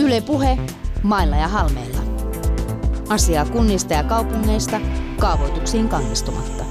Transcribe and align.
Yle 0.00 0.20
Puhe, 0.20 0.58
mailla 1.02 1.36
ja 1.36 1.48
halmeilla. 1.48 1.98
Asiaa 3.08 3.44
kunnista 3.44 3.94
ja 3.94 4.04
kaupungeista 4.04 4.80
kaavoituksiin 5.18 5.88
kannistumatta. 5.88 6.64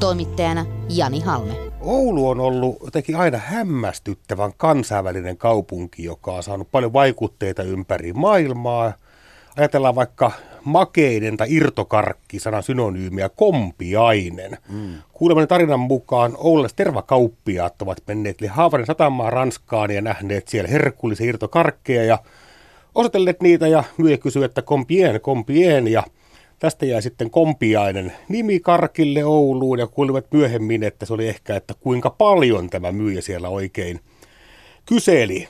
Toimittajana 0.00 0.66
Jani 0.88 1.20
Halme. 1.20 1.54
Oulu 1.80 2.28
on 2.28 2.40
ollut 2.40 2.76
jotenkin 2.84 3.16
aina 3.16 3.38
hämmästyttävän 3.38 4.52
kansainvälinen 4.56 5.36
kaupunki, 5.36 6.04
joka 6.04 6.32
on 6.32 6.42
saanut 6.42 6.68
paljon 6.70 6.92
vaikutteita 6.92 7.62
ympäri 7.62 8.12
maailmaa. 8.12 8.92
Ajatellaan 9.56 9.94
vaikka 9.94 10.32
makeinen 10.64 11.36
tai 11.36 11.46
irtokarkki, 11.50 12.38
sanan 12.38 12.62
synonyymiä, 12.62 13.28
kompiainen. 13.28 14.58
Mm. 14.68 14.94
Kuulemani 15.12 15.46
tarinan 15.46 15.80
mukaan 15.80 16.32
Oululaiset 16.36 16.76
tervakauppiaat 16.76 17.82
ovat 17.82 17.98
menneet 18.06 18.40
eli 18.40 18.48
Haavarin 18.48 18.86
satamaan 18.86 19.32
Ranskaan 19.32 19.90
ja 19.90 20.00
nähneet 20.00 20.48
siellä 20.48 20.70
herkullisia 20.70 21.26
irtokarkkeja 21.26 22.04
ja 22.04 22.18
osoitelleet 22.94 23.42
niitä 23.42 23.68
ja 23.68 23.84
myyjä 23.96 24.18
kysyi, 24.18 24.44
että 24.44 24.62
kompien, 24.62 25.20
kompien 25.20 25.88
ja 25.88 26.02
tästä 26.58 26.86
jäi 26.86 27.02
sitten 27.02 27.30
kompiainen 27.30 28.12
nimi 28.28 28.60
Karkille 28.60 29.24
Ouluun 29.24 29.78
ja 29.78 29.86
kuulivat 29.86 30.26
myöhemmin, 30.32 30.82
että 30.82 31.06
se 31.06 31.12
oli 31.12 31.28
ehkä, 31.28 31.56
että 31.56 31.74
kuinka 31.80 32.10
paljon 32.10 32.70
tämä 32.70 32.92
myyjä 32.92 33.20
siellä 33.20 33.48
oikein 33.48 34.00
kyseli. 34.86 35.48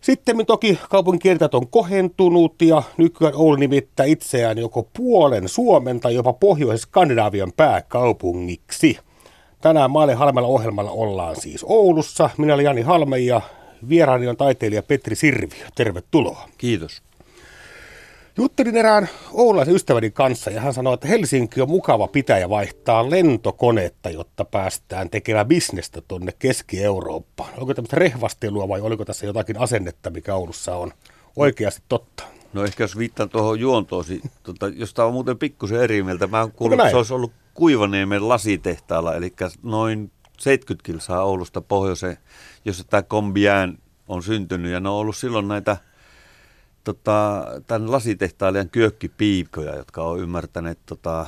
Sitten 0.00 0.46
toki 0.46 0.78
kaupunkikiertäjät 0.90 1.54
on 1.54 1.68
kohentunut 1.68 2.62
ja 2.62 2.82
nykyään 2.96 3.34
Oulu 3.36 3.56
nimittää 3.56 4.06
itseään 4.06 4.58
joko 4.58 4.88
puolen 4.96 5.48
Suomen 5.48 6.00
tai 6.00 6.14
jopa 6.14 6.32
pohjois 6.32 6.82
Skandinavian 6.82 7.52
pääkaupungiksi. 7.56 8.98
Tänään 9.60 9.90
Maale 9.90 10.14
Halmella 10.14 10.48
ohjelmalla 10.48 10.90
ollaan 10.90 11.36
siis 11.36 11.64
Oulussa. 11.68 12.30
Minä 12.38 12.54
olen 12.54 12.64
Jani 12.64 12.82
Halme 12.82 13.18
ja 13.18 13.40
vieraani 13.88 14.28
on 14.28 14.36
taiteilija 14.36 14.82
Petri 14.82 15.16
Sirviö. 15.16 15.66
Tervetuloa. 15.74 16.48
Kiitos. 16.58 17.02
Juttelin 18.36 18.76
erään 18.76 19.08
oululaisen 19.32 19.74
ystäväni 19.74 20.10
kanssa 20.10 20.50
ja 20.50 20.60
hän 20.60 20.74
sanoi, 20.74 20.94
että 20.94 21.08
Helsinki 21.08 21.60
on 21.60 21.70
mukava 21.70 22.08
pitäjä 22.08 22.48
vaihtaa 22.48 23.10
lentokonetta, 23.10 24.10
jotta 24.10 24.44
päästään 24.44 25.10
tekemään 25.10 25.46
bisnestä 25.46 26.02
tuonne 26.08 26.32
Keski-Eurooppaan. 26.38 27.50
Onko 27.58 27.74
tämmöistä 27.74 27.96
rehvastelua 27.96 28.68
vai 28.68 28.80
oliko 28.80 29.04
tässä 29.04 29.26
jotakin 29.26 29.58
asennetta, 29.58 30.10
mikä 30.10 30.34
Oulussa 30.34 30.76
on 30.76 30.92
oikeasti 31.36 31.82
totta? 31.88 32.24
No 32.52 32.64
ehkä 32.64 32.84
jos 32.84 32.98
viittaan 32.98 33.28
tuohon 33.28 33.60
juontoosi, 33.60 34.20
tota, 34.42 34.68
jos 34.68 34.94
tämä 34.94 35.06
on 35.06 35.12
muuten 35.12 35.38
pikkusen 35.38 35.80
eri 35.80 36.02
mieltä. 36.02 36.26
Mä 36.26 36.40
oon 36.40 36.52
kuullut, 36.52 36.78
että 36.80 36.90
se 36.90 36.96
olisi 36.96 37.14
ollut 37.14 37.32
Kuivaniemen 37.54 38.28
lasitehtaalla, 38.28 39.14
eli 39.14 39.32
noin 39.62 40.10
70 40.38 40.86
kilsaa 40.86 41.24
Oulusta 41.24 41.60
pohjoiseen, 41.60 42.16
jossa 42.64 42.84
tämä 42.84 43.02
kombiään 43.02 43.78
on 44.12 44.22
syntynyt. 44.22 44.72
Ja 44.72 44.80
ne 44.80 44.88
on 44.88 44.94
ollut 44.94 45.16
silloin 45.16 45.48
näitä 45.48 45.76
tota, 46.84 47.44
tämän 47.66 47.92
lasitehtailijan 47.92 48.68
kyökkipiikoja, 48.68 49.76
jotka 49.76 50.02
on 50.02 50.20
ymmärtäneet, 50.20 50.78
tota, 50.86 51.26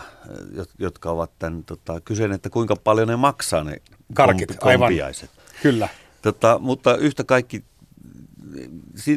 jotka 0.78 1.10
ovat 1.10 1.30
tämän 1.38 1.64
tota, 1.64 2.00
kysyneet, 2.00 2.34
että 2.34 2.50
kuinka 2.50 2.76
paljon 2.76 3.08
ne 3.08 3.16
maksaa 3.16 3.64
ne 3.64 3.82
Karkit, 4.14 4.48
kompi, 4.48 4.78
kompiaiset. 4.78 5.30
Aivan. 5.30 5.62
Kyllä. 5.62 5.88
Tota, 6.22 6.58
mutta 6.58 6.96
yhtä 6.96 7.24
kaikki 7.24 7.64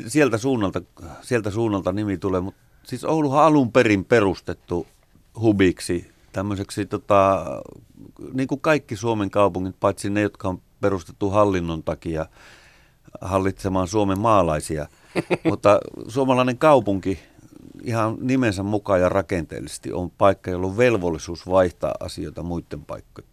sieltä 0.07 0.37
suunnalta, 0.37 0.81
sieltä 1.21 1.51
suunnalta 1.51 1.91
nimi 1.91 2.17
tulee, 2.17 2.41
mutta 2.41 2.61
siis 2.83 3.03
Ouluhan 3.03 3.43
alun 3.43 3.71
perin 3.71 4.05
perustettu 4.05 4.87
hubiksi, 5.39 6.11
tämmöiseksi 6.33 6.85
tota, 6.85 7.45
niin 8.33 8.47
kuin 8.47 8.61
kaikki 8.61 8.95
Suomen 8.95 9.29
kaupungit, 9.29 9.75
paitsi 9.79 10.09
ne, 10.09 10.21
jotka 10.21 10.49
on 10.49 10.61
perustettu 10.81 11.29
hallinnon 11.29 11.83
takia 11.83 12.25
hallitsemaan 13.21 13.87
Suomen 13.87 14.19
maalaisia– 14.19 14.87
Mutta 15.49 15.79
suomalainen 16.07 16.57
kaupunki 16.57 17.19
ihan 17.83 18.17
nimensä 18.21 18.63
mukaan 18.63 19.01
ja 19.01 19.09
rakenteellisesti 19.09 19.93
on 19.93 20.11
paikka, 20.11 20.51
jolla 20.51 20.67
on 20.67 20.77
velvollisuus 20.77 21.47
vaihtaa 21.47 21.95
asioita 21.99 22.43
muiden 22.43 22.85
paikkojen, 22.85 23.29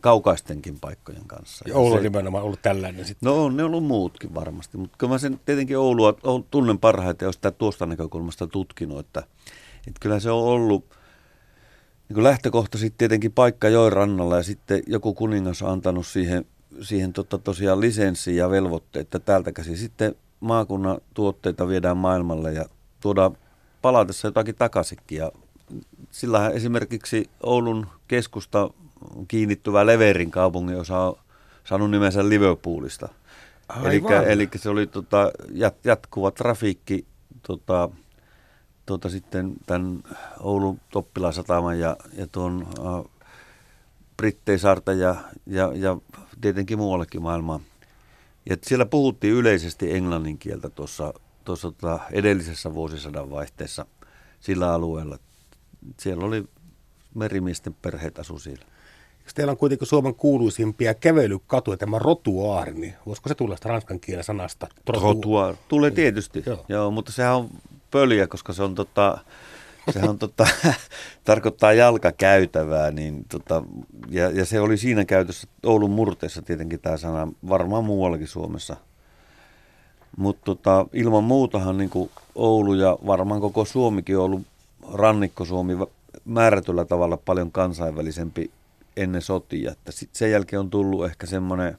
kaukaistenkin 0.00 0.80
paikkojen 0.80 1.24
kanssa. 1.26 1.64
Ja 1.68 1.76
Oulu 1.76 1.94
on 1.94 2.02
nimenomaan 2.02 2.44
ollut 2.44 2.62
tällainen 2.62 3.04
sitten. 3.04 3.26
No 3.26 3.44
on 3.44 3.56
ne 3.56 3.64
ollut 3.64 3.84
muutkin 3.84 4.34
varmasti, 4.34 4.78
mutta 4.78 4.96
kyllä 4.98 5.12
mä 5.12 5.18
sen 5.18 5.40
tietenkin 5.44 5.78
Oulua 5.78 6.14
tunnen 6.50 6.78
parhaiten 6.78 7.26
ja 7.26 7.32
sitä 7.32 7.50
tuosta 7.50 7.86
näkökulmasta 7.86 8.46
tutkinut, 8.46 8.98
että, 8.98 9.22
että 9.78 10.00
kyllä 10.00 10.20
se 10.20 10.30
on 10.30 10.44
ollut 10.44 10.94
niin 12.08 12.24
lähtökohtaisesti 12.24 12.94
tietenkin 12.98 13.32
paikka 13.32 13.68
joen 13.68 13.92
rannalla 13.92 14.36
ja 14.36 14.42
sitten 14.42 14.82
joku 14.86 15.14
kuningas 15.14 15.62
on 15.62 15.70
antanut 15.70 16.06
siihen, 16.06 16.46
siihen 16.80 17.12
tota 17.12 17.38
tosiaan 17.38 17.80
lisenssi 17.80 18.36
ja 18.36 18.50
velvoitteet, 18.50 19.06
että 19.06 19.18
täältä 19.18 19.52
käsin 19.52 19.76
sitten 19.76 20.14
maakunnan 20.40 20.98
tuotteita 21.14 21.68
viedään 21.68 21.96
maailmalle 21.96 22.52
ja 22.52 22.64
tuodaan 23.00 23.36
palatessa 23.82 24.28
jotakin 24.28 24.54
takaisinkin. 24.54 25.18
Ja 25.18 25.32
sillähän 26.10 26.52
esimerkiksi 26.52 27.30
Oulun 27.42 27.86
keskusta 28.08 28.70
kiinnittyvä 29.28 29.86
Leverin 29.86 30.30
kaupungin 30.30 30.76
osa 30.76 31.00
on 31.00 31.16
saanut 31.64 31.90
nimensä 31.90 32.28
Liverpoolista. 32.28 33.08
Eli 34.26 34.48
se 34.56 34.68
oli 34.68 34.86
tota, 34.86 35.30
jat, 35.52 35.74
jatkuva 35.84 36.30
trafiikki 36.30 37.06
tota, 37.46 37.88
tota 38.86 39.08
sitten 39.08 39.52
tämän 39.66 40.02
Oulun 40.40 40.80
Toppilasataman 40.90 41.78
ja, 41.78 41.96
ja 42.16 42.26
tuon 42.26 42.66
uh, 42.78 43.10
Britteisarta 44.16 44.92
ja, 44.92 45.14
ja, 45.46 45.72
ja 45.74 45.96
tietenkin 46.40 46.78
muuallekin 46.78 47.22
maailmaan 47.22 47.60
ja 48.50 48.56
siellä 48.62 48.86
puhuttiin 48.86 49.34
yleisesti 49.34 49.94
englannin 49.94 50.38
kieltä 50.38 50.70
tuossa, 50.70 51.14
tuossa 51.44 51.70
tota 51.70 52.00
edellisessä 52.12 52.74
vuosisadan 52.74 53.30
vaihteessa 53.30 53.86
sillä 54.40 54.72
alueella. 54.72 55.18
Siellä 56.00 56.24
oli 56.24 56.44
merimiesten 57.14 57.74
perheet 57.82 58.18
asu 58.18 58.38
siellä. 58.38 58.64
Jos 59.24 59.34
teillä 59.34 59.50
on 59.50 59.56
kuitenkin 59.56 59.88
Suomen 59.88 60.14
kuuluisimpia 60.14 60.94
kävelykatuja, 60.94 61.76
tämä 61.76 61.98
rotuaari, 61.98 62.74
niin 62.74 62.94
voisiko 63.06 63.28
se 63.28 63.34
tulla 63.34 63.56
sitä 63.56 63.68
ranskan 63.68 64.00
kielen 64.00 64.24
sanasta? 64.24 64.66
Rotuaari. 64.88 65.58
Tulee 65.68 65.90
tietysti, 65.90 66.42
Joo. 66.46 66.64
Joo, 66.68 66.90
mutta 66.90 67.12
sehän 67.12 67.36
on 67.36 67.50
pöliä, 67.90 68.26
koska 68.26 68.52
se 68.52 68.62
on 68.62 68.74
tota, 68.74 69.18
Sehän 69.92 70.10
on 70.10 70.18
tota, 70.18 70.46
tarkoittaa 71.24 71.72
jalkakäytävää, 71.72 72.90
niin 72.90 73.24
tota, 73.28 73.62
ja, 74.08 74.30
ja, 74.30 74.44
se 74.44 74.60
oli 74.60 74.76
siinä 74.76 75.04
käytössä 75.04 75.48
Oulun 75.66 75.90
murteessa 75.90 76.42
tietenkin 76.42 76.80
tämä 76.80 76.96
sana, 76.96 77.28
varmaan 77.48 77.84
muuallakin 77.84 78.28
Suomessa. 78.28 78.76
Mutta 80.16 80.44
tota, 80.44 80.86
ilman 80.92 81.24
muutahan 81.24 81.78
niin 81.78 81.90
Oulu 82.34 82.74
ja 82.74 82.98
varmaan 83.06 83.40
koko 83.40 83.64
Suomikin 83.64 84.18
on 84.18 84.24
ollut 84.24 84.42
rannikko-Suomi 84.92 85.72
määrätyllä 86.24 86.84
tavalla 86.84 87.16
paljon 87.16 87.52
kansainvälisempi 87.52 88.50
ennen 88.96 89.22
sotia. 89.22 89.72
Että 89.72 89.92
sit 89.92 90.10
sen 90.12 90.30
jälkeen 90.30 90.60
on 90.60 90.70
tullut 90.70 91.04
ehkä 91.04 91.26
semmoinen 91.26 91.78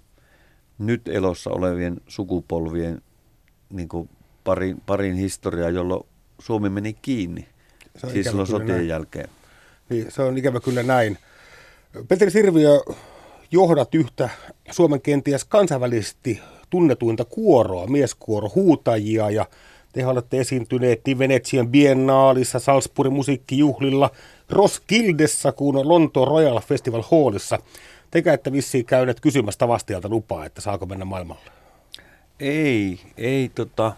nyt 0.77 1.07
elossa 1.07 1.49
olevien 1.49 2.01
sukupolvien 2.07 3.01
niin 3.69 3.89
parin, 4.43 4.81
parin 4.85 5.15
historiaa, 5.15 5.69
jolloin 5.69 6.03
Suomi 6.39 6.69
meni 6.69 6.93
kiinni. 6.93 7.47
Se 7.97 8.07
on 8.07 8.13
siis 8.13 8.27
silloin 8.27 8.47
sotien 8.47 8.67
näin. 8.67 8.87
jälkeen. 8.87 9.29
Niin, 9.89 10.11
se 10.11 10.21
on 10.21 10.37
ikävä 10.37 10.59
kyllä 10.59 10.83
näin. 10.83 11.17
Petri 12.07 12.31
Sirviö, 12.31 12.79
johdat 13.51 13.95
yhtä 13.95 14.29
Suomen 14.71 15.01
kenties 15.01 15.45
kansainvälisesti 15.45 16.41
tunnetuinta 16.69 17.25
kuoroa, 17.25 17.87
mieskuoro 17.87 18.51
huutajia 18.55 19.29
ja 19.29 19.45
te 19.93 20.07
olette 20.07 20.39
esiintyneet 20.39 21.01
niin 21.05 21.19
Venetsian 21.19 21.67
biennaalissa, 21.67 22.59
Salzburgin 22.59 23.13
musiikkijuhlilla, 23.13 24.09
Roskildessa 24.49 25.51
kuin 25.51 25.89
Lontoon 25.89 26.27
Royal 26.27 26.61
Festival 26.61 27.03
Hallissa. 27.11 27.59
Tekä 28.11 28.33
ette 28.33 28.51
vissiin 28.51 28.85
käyneet 28.85 29.19
kysymästä 29.19 29.67
vastialta 29.67 30.09
lupaa, 30.09 30.45
että 30.45 30.61
saako 30.61 30.85
mennä 30.85 31.05
maailmalle? 31.05 31.51
Ei, 32.39 32.99
ei 33.17 33.51
tota, 33.55 33.93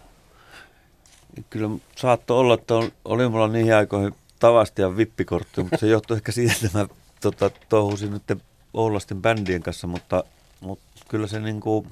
Kyllä 1.50 1.70
saattoi 1.96 2.38
olla, 2.38 2.54
että 2.54 2.74
oli 3.04 3.28
mulla 3.28 3.48
niihin 3.48 3.74
aikoihin 3.74 4.14
tavasti 4.38 4.82
ja 4.82 4.96
vippikortti, 4.96 5.62
mutta 5.62 5.76
se 5.76 5.86
johtui 5.86 6.16
ehkä 6.16 6.32
siitä, 6.32 6.54
että 6.64 6.78
mä 6.78 6.86
tota, 7.20 7.50
touhusin 7.68 8.10
nyt 8.10 8.42
Oulasten 8.74 9.22
bändien 9.22 9.62
kanssa, 9.62 9.86
mutta, 9.86 10.24
mutta 10.60 10.84
kyllä 11.08 11.26
se 11.26 11.40
niin 11.40 11.60
kuin, 11.60 11.86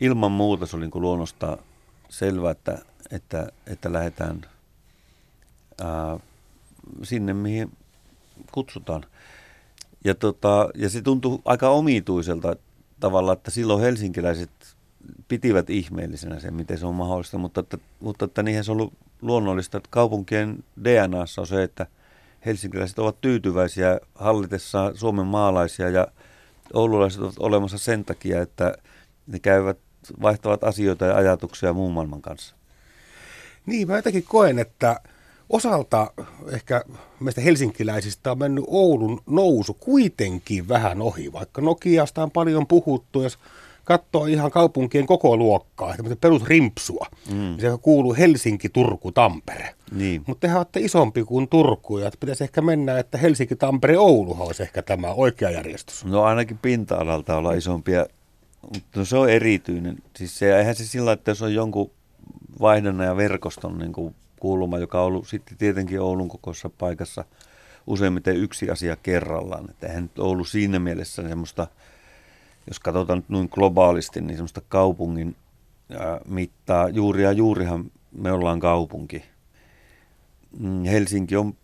ilman 0.00 0.32
muuta 0.32 0.66
se 0.66 0.76
oli 0.76 0.84
niin 0.84 0.90
kuin 0.90 1.02
luonnosta 1.02 1.58
selvä, 2.08 2.50
että, 2.50 2.78
että, 3.10 3.46
että 3.66 3.92
lähdetään 3.92 4.40
ää, 5.80 6.18
sinne, 7.02 7.32
mihin 7.32 7.72
kutsutaan. 8.52 9.04
Ja, 10.04 10.14
tota, 10.14 10.68
ja 10.74 10.90
se 10.90 11.02
tuntui 11.02 11.38
aika 11.44 11.68
omituiselta 11.68 12.56
tavalla, 13.00 13.32
että 13.32 13.50
silloin 13.50 13.80
helsinkiläiset 13.80 14.50
pitivät 15.28 15.70
ihmeellisenä 15.70 16.40
sen, 16.40 16.54
miten 16.54 16.78
se 16.78 16.86
on 16.86 16.94
mahdollista, 16.94 17.38
mutta, 17.38 17.60
että, 17.60 17.78
mutta 18.00 18.24
että 18.24 18.42
niihin 18.42 18.64
se 18.64 18.70
on 18.70 18.80
ollut 18.80 18.94
luonnollista, 19.22 19.76
että 19.76 19.88
kaupunkien 19.90 20.64
DNAssa 20.84 21.40
on 21.40 21.46
se, 21.46 21.62
että 21.62 21.86
helsinkiläiset 22.46 22.98
ovat 22.98 23.20
tyytyväisiä 23.20 24.00
hallitessaan 24.14 24.96
Suomen 24.96 25.26
maalaisia 25.26 25.90
ja 25.90 26.06
oululaiset 26.72 27.22
ovat 27.22 27.34
olemassa 27.38 27.78
sen 27.78 28.04
takia, 28.04 28.42
että 28.42 28.74
ne 29.26 29.38
käyvät, 29.38 29.78
vaihtavat 30.22 30.64
asioita 30.64 31.04
ja 31.04 31.16
ajatuksia 31.16 31.72
muun 31.72 31.92
maailman 31.92 32.22
kanssa. 32.22 32.54
Niin, 33.66 33.88
mä 33.88 33.96
jotenkin 33.96 34.24
koen, 34.24 34.58
että 34.58 35.00
osalta 35.50 36.10
ehkä 36.52 36.84
meistä 37.20 37.40
helsinkiläisistä 37.40 38.32
on 38.32 38.38
mennyt 38.38 38.64
Oulun 38.68 39.20
nousu 39.26 39.74
kuitenkin 39.74 40.68
vähän 40.68 41.02
ohi, 41.02 41.32
vaikka 41.32 41.60
Nokiasta 41.60 42.22
on 42.22 42.30
paljon 42.30 42.66
puhuttu, 42.66 43.22
jos 43.22 43.38
katsoo 43.84 44.26
ihan 44.26 44.50
kaupunkien 44.50 45.06
koko 45.06 45.36
luokkaa, 45.36 45.94
perusrimpsua, 46.20 47.06
mm. 47.30 47.34
Niin 47.34 47.60
se 47.60 47.68
kuuluu 47.82 48.14
Helsinki, 48.14 48.68
Turku, 48.68 49.12
Tampere. 49.12 49.74
Niin. 49.92 50.22
Mutta 50.26 50.40
tehän 50.40 50.58
olette 50.58 50.80
isompi 50.80 51.24
kuin 51.24 51.48
Turku, 51.48 51.98
ja 51.98 52.10
pitäisi 52.20 52.44
ehkä 52.44 52.60
mennä, 52.60 52.98
että 52.98 53.18
Helsinki, 53.18 53.56
Tampere, 53.56 53.98
Oulu 53.98 54.36
olisi 54.38 54.62
ehkä 54.62 54.82
tämä 54.82 55.12
oikea 55.12 55.50
järjestys. 55.50 56.04
No 56.04 56.22
ainakin 56.22 56.58
pinta-alalta 56.58 57.36
olla 57.36 57.52
isompia, 57.52 58.06
mutta 58.74 58.98
no 58.98 59.04
se 59.04 59.16
on 59.16 59.30
erityinen. 59.30 59.96
Siis 60.16 60.38
se, 60.38 60.58
eihän 60.58 60.74
se 60.74 60.86
sillä, 60.86 61.12
että 61.12 61.30
jos 61.30 61.42
on 61.42 61.54
jonkun 61.54 61.90
vaihdunnan 62.60 63.06
ja 63.06 63.16
verkoston 63.16 63.78
niin 63.78 63.92
kuin 63.92 64.14
kulma, 64.40 64.78
joka 64.78 65.00
on 65.00 65.06
ollut 65.06 65.28
sitten 65.28 65.58
tietenkin 65.58 66.00
Oulun 66.00 66.28
kokoisessa 66.28 66.70
paikassa 66.78 67.24
useimmiten 67.86 68.36
yksi 68.36 68.70
asia 68.70 68.96
kerrallaan. 68.96 69.70
Että 69.70 69.86
eihän 69.86 70.02
nyt 70.02 70.18
ollut 70.18 70.48
siinä 70.48 70.78
mielessä 70.78 71.28
semmoista, 71.28 71.66
jos 72.66 72.80
katsotaan 72.80 73.18
nyt 73.18 73.28
noin 73.28 73.48
globaalisti, 73.52 74.20
niin 74.20 74.36
semmoista 74.36 74.62
kaupungin 74.68 75.36
mittaa. 76.24 76.88
Juuri 76.88 77.22
ja 77.22 77.32
juurihan 77.32 77.90
me 78.12 78.32
ollaan 78.32 78.60
kaupunki. 78.60 79.24
Mm, 80.58 80.84
Helsinki 80.84 81.36
on 81.36 81.54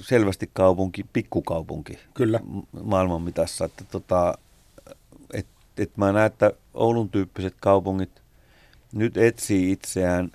selvästi 0.00 0.50
kaupunki, 0.52 1.04
pikkukaupunki. 1.12 1.98
Kyllä. 2.14 2.40
Maailman 2.82 3.22
mitassa. 3.22 3.64
Että 3.64 3.84
tota, 3.90 4.38
et, 5.32 5.46
et 5.76 5.96
mä 5.96 6.12
näen, 6.12 6.26
että 6.26 6.52
Oulun 6.74 7.08
tyyppiset 7.08 7.54
kaupungit 7.60 8.22
nyt 8.92 9.16
etsii 9.16 9.72
itseään 9.72 10.30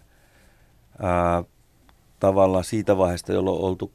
ää, 1.02 1.44
tavallaan 2.20 2.64
siitä 2.64 2.98
vaiheesta, 2.98 3.34
jolloin 3.34 3.58
on 3.58 3.64
oltu 3.64 3.92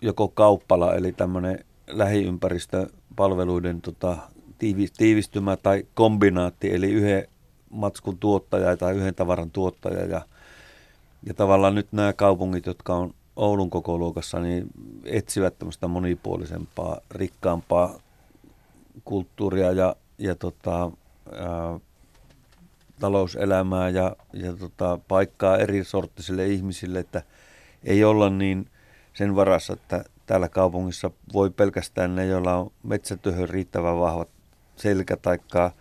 joko 0.00 0.28
kauppala, 0.28 0.94
eli 0.94 1.12
tämmöinen 1.12 1.64
lähiympäristöpalveluiden 1.86 3.80
tota, 3.80 4.16
tiivistymä 4.98 5.56
tai 5.56 5.86
kombinaatti, 5.94 6.74
eli 6.74 6.90
yhden 6.90 7.28
matskun 7.70 8.18
tuottaja 8.18 8.76
tai 8.76 8.94
yhden 8.94 9.14
tavaran 9.14 9.50
tuottaja. 9.50 10.04
Ja, 10.04 10.20
ja 11.26 11.34
tavallaan 11.34 11.74
nyt 11.74 11.92
nämä 11.92 12.12
kaupungit, 12.12 12.66
jotka 12.66 12.94
on 12.94 13.14
Oulun 13.36 13.70
koko 13.70 13.98
luokassa, 13.98 14.40
niin 14.40 14.66
etsivät 15.04 15.58
tämmöistä 15.58 15.88
monipuolisempaa, 15.88 17.00
rikkaampaa 17.10 17.98
kulttuuria 19.04 19.72
ja, 19.72 19.96
ja 20.18 20.34
tota, 20.34 20.90
ää, 21.32 21.80
talouselämää 23.00 23.88
ja, 23.88 24.16
ja 24.32 24.56
tota, 24.56 24.98
paikkaa 25.08 25.58
eri 25.58 25.84
sorttisille 25.84 26.46
ihmisille, 26.46 26.98
että 26.98 27.22
ei 27.84 28.04
olla 28.04 28.30
niin 28.30 28.70
sen 29.14 29.36
varassa, 29.36 29.72
että 29.72 30.04
täällä 30.26 30.48
kaupungissa 30.48 31.10
voi 31.32 31.50
pelkästään 31.50 32.14
ne, 32.14 32.26
joilla 32.26 32.56
on 32.56 32.70
metsätyöhön 32.82 33.48
riittävän 33.48 33.98
vahvat 33.98 34.28
selkä 34.78 35.16
taikka, 35.16 35.72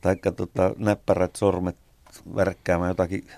taikka 0.00 0.32
tota, 0.32 0.74
näppärät 0.78 1.36
sormet 1.36 1.76
värkkäämään 2.36 2.90
jotakin 2.90 3.30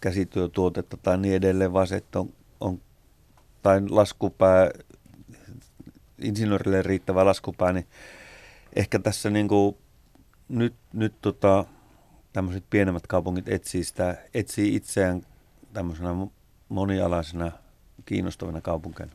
käsityötuotetta 0.00 0.96
tai 0.96 1.18
niin 1.18 1.34
edelleen, 1.34 1.72
vaan 1.72 1.86
se, 1.86 1.96
että 1.96 2.20
on, 2.20 2.32
on 2.60 2.80
tai 3.62 3.80
laskupää, 3.88 4.70
insinöörille 6.18 6.82
riittävä 6.82 7.24
laskupää, 7.24 7.72
niin 7.72 7.86
ehkä 8.76 8.98
tässä 8.98 9.30
niin 9.30 9.48
kuin 9.48 9.76
nyt, 10.48 10.74
nyt 10.92 11.14
tota, 11.22 11.64
tämmöiset 12.32 12.64
pienemmät 12.70 13.06
kaupungit 13.06 13.48
etsii, 13.48 13.84
sitä, 13.84 14.16
etsii 14.34 14.74
itseään 14.74 15.22
tämmöisenä 15.72 16.10
monialaisena 16.68 17.52
kiinnostavana 18.04 18.60
kaupunkina. 18.60 19.12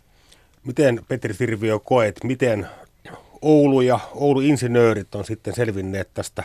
Miten 0.64 1.00
Petri 1.08 1.34
Sirviö 1.34 1.80
koet, 1.80 2.24
miten 2.24 2.68
Oulu 3.44 3.82
ja 3.82 4.00
Oulu-insinöörit 4.14 5.16
on 5.16 5.26
sitten 5.26 5.56
selvinneet 5.56 6.10
tästä 6.14 6.44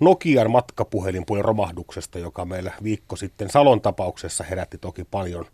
Nokian 0.00 0.50
matkapuhelinpuolen 0.50 1.44
romahduksesta, 1.44 2.18
joka 2.18 2.44
meillä 2.44 2.72
viikko 2.82 3.16
sitten 3.16 3.50
Salon 3.50 3.80
tapauksessa 3.80 4.44
herätti 4.44 4.78
toki 4.78 5.04
paljon 5.04 5.46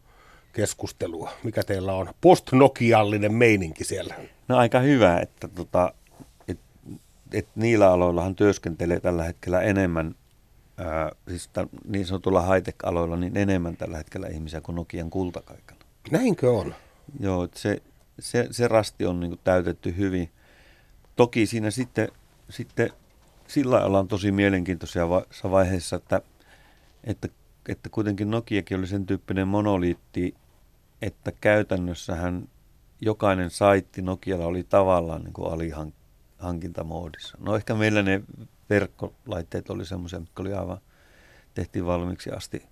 keskustelua. 0.53 1.31
Mikä 1.43 1.63
teillä 1.63 1.93
on 1.93 2.09
post-nokiallinen 2.21 3.35
meininki 3.35 3.85
siellä? 3.85 4.15
No 4.49 4.57
aika 4.57 4.81
hyvä, 4.81 5.19
että 5.19 5.49
tota, 5.49 5.95
et, 6.49 6.59
et 7.33 7.47
niillä 7.55 7.93
aloillahan 7.93 8.35
työskentelee 8.35 9.01
tällä 9.01 9.25
hetkellä 9.25 9.61
enemmän 9.61 10.15
ää, 10.77 11.13
siis 11.29 11.51
niin 11.89 12.07
sanotulla 12.07 12.43
high-tech-aloilla 12.43 13.17
niin 13.17 13.37
enemmän 13.37 13.77
tällä 13.77 13.97
hetkellä 13.97 14.27
ihmisiä 14.29 14.61
kuin 14.61 14.77
Nokian 14.77 15.11
kultakaikana. 15.11 15.81
Näinkö 16.11 16.51
on? 16.51 16.75
Joo, 17.21 17.49
se, 17.55 17.83
se, 18.19 18.47
se 18.51 18.69
rasti 18.69 19.07
on 19.07 19.21
niin 19.21 19.39
täytetty 19.45 19.97
hyvin. 19.97 20.31
Toki 21.17 21.47
siinä 21.47 21.71
sitten, 21.71 22.09
sitten 22.51 22.91
sillä 23.49 23.85
ollaan 23.85 24.09
tosi 24.09 24.33
mielenkiintoisia 24.33 25.09
vaiheessa, 25.51 25.97
että, 25.97 26.23
että, 27.05 27.29
että 27.69 27.89
kuitenkin 27.89 28.31
Nokiakin 28.31 28.79
oli 28.79 28.87
sen 28.87 29.07
tyyppinen 29.07 29.49
monoliitti, 29.49 30.35
että 31.03 31.33
käytännössähän 31.41 32.49
jokainen 33.01 33.51
saitti 33.51 34.03
Nokialla 34.03 34.47
oli 34.47 34.65
tavallaan 34.65 35.23
niin 35.23 35.33
kuin 35.33 35.53
alihankintamoodissa. 35.53 37.39
No 37.41 37.57
ehkä 37.57 37.75
meillä 37.75 38.03
ne 38.03 38.23
verkkolaitteet 38.71 39.71
oli 39.71 39.85
semmoisia, 39.87 40.21
mitkä 40.21 40.43
oli 40.43 40.55
aivan, 40.55 40.79
tehtiin 41.55 41.87
valmiiksi 41.87 42.31
asti. 42.31 42.63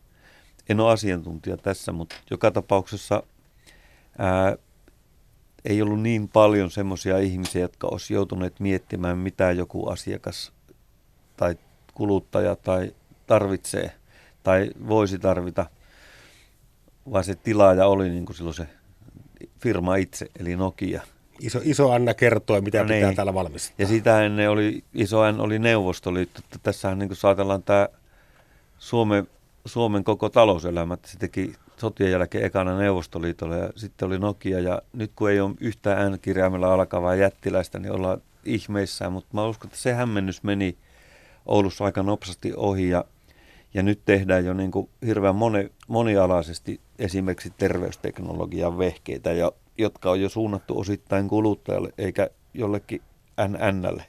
En 0.69 0.81
ole 0.81 0.92
asiantuntija 0.92 1.56
tässä, 1.56 1.92
mutta 1.92 2.16
joka 2.31 2.50
tapauksessa 2.50 3.22
ää, 4.19 4.56
ei 5.65 5.83
ollut 5.83 6.01
niin 6.01 6.29
paljon 6.29 6.71
semmoisia 6.71 7.19
ihmisiä, 7.19 7.62
jotka 7.62 7.87
olisi 7.87 8.15
joutuneet 8.15 8.61
miettimään, 8.61 9.19
mitä 9.19 9.53
joku 9.53 9.89
asiakas 9.89 10.53
tai 11.37 11.57
kuluttaja 11.95 12.57
tai 12.57 12.95
tarvitsee 13.27 13.93
tai 14.43 14.71
voisi 14.89 15.19
tarvita, 15.19 15.67
vaan 17.12 17.25
se 17.25 17.35
tilaaja 17.35 17.87
oli 17.87 18.09
niin 18.09 18.27
kuin 18.27 18.37
silloin 18.37 18.55
se 18.55 18.67
firma 19.61 19.97
itse, 19.97 20.27
eli 20.39 20.57
Nokia– 20.57 21.03
Iso, 21.41 21.61
iso 21.65 21.93
Anna 21.93 22.15
kertoi, 22.15 22.61
mitä 22.61 22.79
no 22.79 22.85
pitää 22.85 23.01
niin. 23.01 23.17
täällä 23.17 23.35
valmistaa. 23.35 23.75
Ja 23.79 23.87
sitä 23.87 24.23
ennen 24.23 24.51
oli, 24.51 24.85
iso 24.95 25.33
N 25.33 25.41
oli 25.41 25.59
Neuvostoliitto. 25.59 26.41
Tässähän 26.62 26.99
niin 26.99 27.11
ajatellaan 27.23 27.62
tämä 27.62 27.89
Suomen, 28.79 29.29
Suomen 29.65 30.05
koko 30.05 30.29
talouselämä. 30.29 30.99
Se 31.05 31.19
teki 31.19 31.53
sotien 31.81 32.11
jälkeen 32.11 32.45
ekana 32.45 32.78
Neuvostoliitolle 32.78 33.59
ja 33.59 33.71
sitten 33.76 34.09
oli 34.09 34.19
Nokia. 34.19 34.61
Ja 34.61 34.83
nyt 34.93 35.12
kun 35.16 35.31
ei 35.31 35.40
ole 35.40 35.54
yhtään 35.61 36.12
N-kirjaimella 36.12 36.75
alkavaa 36.75 37.14
jättiläistä, 37.14 37.78
niin 37.78 37.93
ollaan 37.93 38.23
ihmeissään. 38.45 39.12
Mutta 39.12 39.28
mä 39.33 39.47
uskon, 39.47 39.69
että 39.69 39.78
se 39.78 39.93
hämmennys 39.93 40.43
meni 40.43 40.76
Oulussa 41.47 41.85
aika 41.85 42.02
nopsasti 42.02 42.52
ohi 42.57 42.88
ja, 42.88 43.04
ja 43.75 43.83
nyt 43.83 44.00
tehdään 44.04 44.45
jo 44.45 44.54
niin 44.54 44.71
kuin 44.71 44.88
hirveän 45.07 45.37
moni, 45.37 45.73
monialaisesti 45.88 46.81
esimerkiksi 46.99 47.52
terveysteknologian 47.59 48.78
vehkeitä 48.78 49.33
ja 49.33 49.52
jotka 49.78 50.11
on 50.11 50.21
jo 50.21 50.28
suunnattu 50.28 50.81
osittain 50.81 51.28
kuluttajalle 51.28 51.93
eikä 51.99 52.31
jollekin 52.54 53.02
NNlle. 53.49 54.04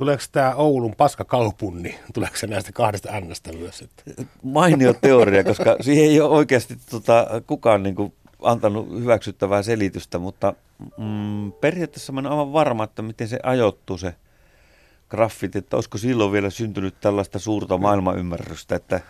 Tuleeko 0.00 0.22
tämä 0.32 0.54
Oulun 0.54 0.94
paskakaupunni, 0.96 1.98
tuleeko 2.14 2.36
se 2.36 2.46
näistä 2.46 2.72
kahdesta 2.72 3.20
Nstä 3.20 3.52
myös? 3.52 3.82
Että? 3.82 4.22
Mainio 4.42 4.94
teoria, 5.00 5.44
koska 5.44 5.76
siihen 5.80 6.04
ei 6.04 6.20
ole 6.20 6.30
oikeasti 6.30 6.76
tota, 6.90 7.26
kukaan 7.46 7.82
niin 7.82 7.94
kuin, 7.94 8.12
antanut 8.42 8.90
hyväksyttävää 9.00 9.62
selitystä, 9.62 10.18
mutta 10.18 10.54
mm, 10.98 11.52
periaatteessa 11.52 12.12
mä 12.12 12.20
olen 12.20 12.32
aivan 12.32 12.52
varma, 12.52 12.84
että 12.84 13.02
miten 13.02 13.28
se 13.28 13.38
ajoittuu 13.42 13.98
se 13.98 14.14
graffiti, 15.08 15.58
että 15.58 15.76
olisiko 15.76 15.98
silloin 15.98 16.32
vielä 16.32 16.50
syntynyt 16.50 17.00
tällaista 17.00 17.38
suurta 17.38 17.78
maailmanymmärrystä, 17.78 18.76
että 18.76 19.00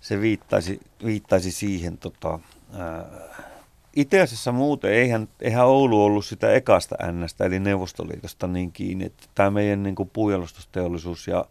se 0.00 0.20
viittaisi, 0.20 0.80
viittaisi 1.04 1.52
siihen 1.52 1.98
tota, 1.98 2.38
ää, 2.78 3.04
itse 3.96 4.20
asiassa 4.20 4.52
muuten, 4.52 4.92
eihän, 4.92 5.28
eihän 5.40 5.66
Oulu 5.66 6.04
ollut 6.04 6.24
sitä 6.24 6.52
ekasta 6.52 6.96
äänestä, 6.98 7.44
eli 7.44 7.58
Neuvostoliitosta 7.58 8.46
niin 8.46 8.72
kiinni, 8.72 9.04
että 9.04 9.26
tämä 9.34 9.50
meidän 9.50 9.82
niin 9.82 9.94
kuin 9.94 10.10
puujalostusteollisuus, 10.12 11.28
ja, 11.28 11.44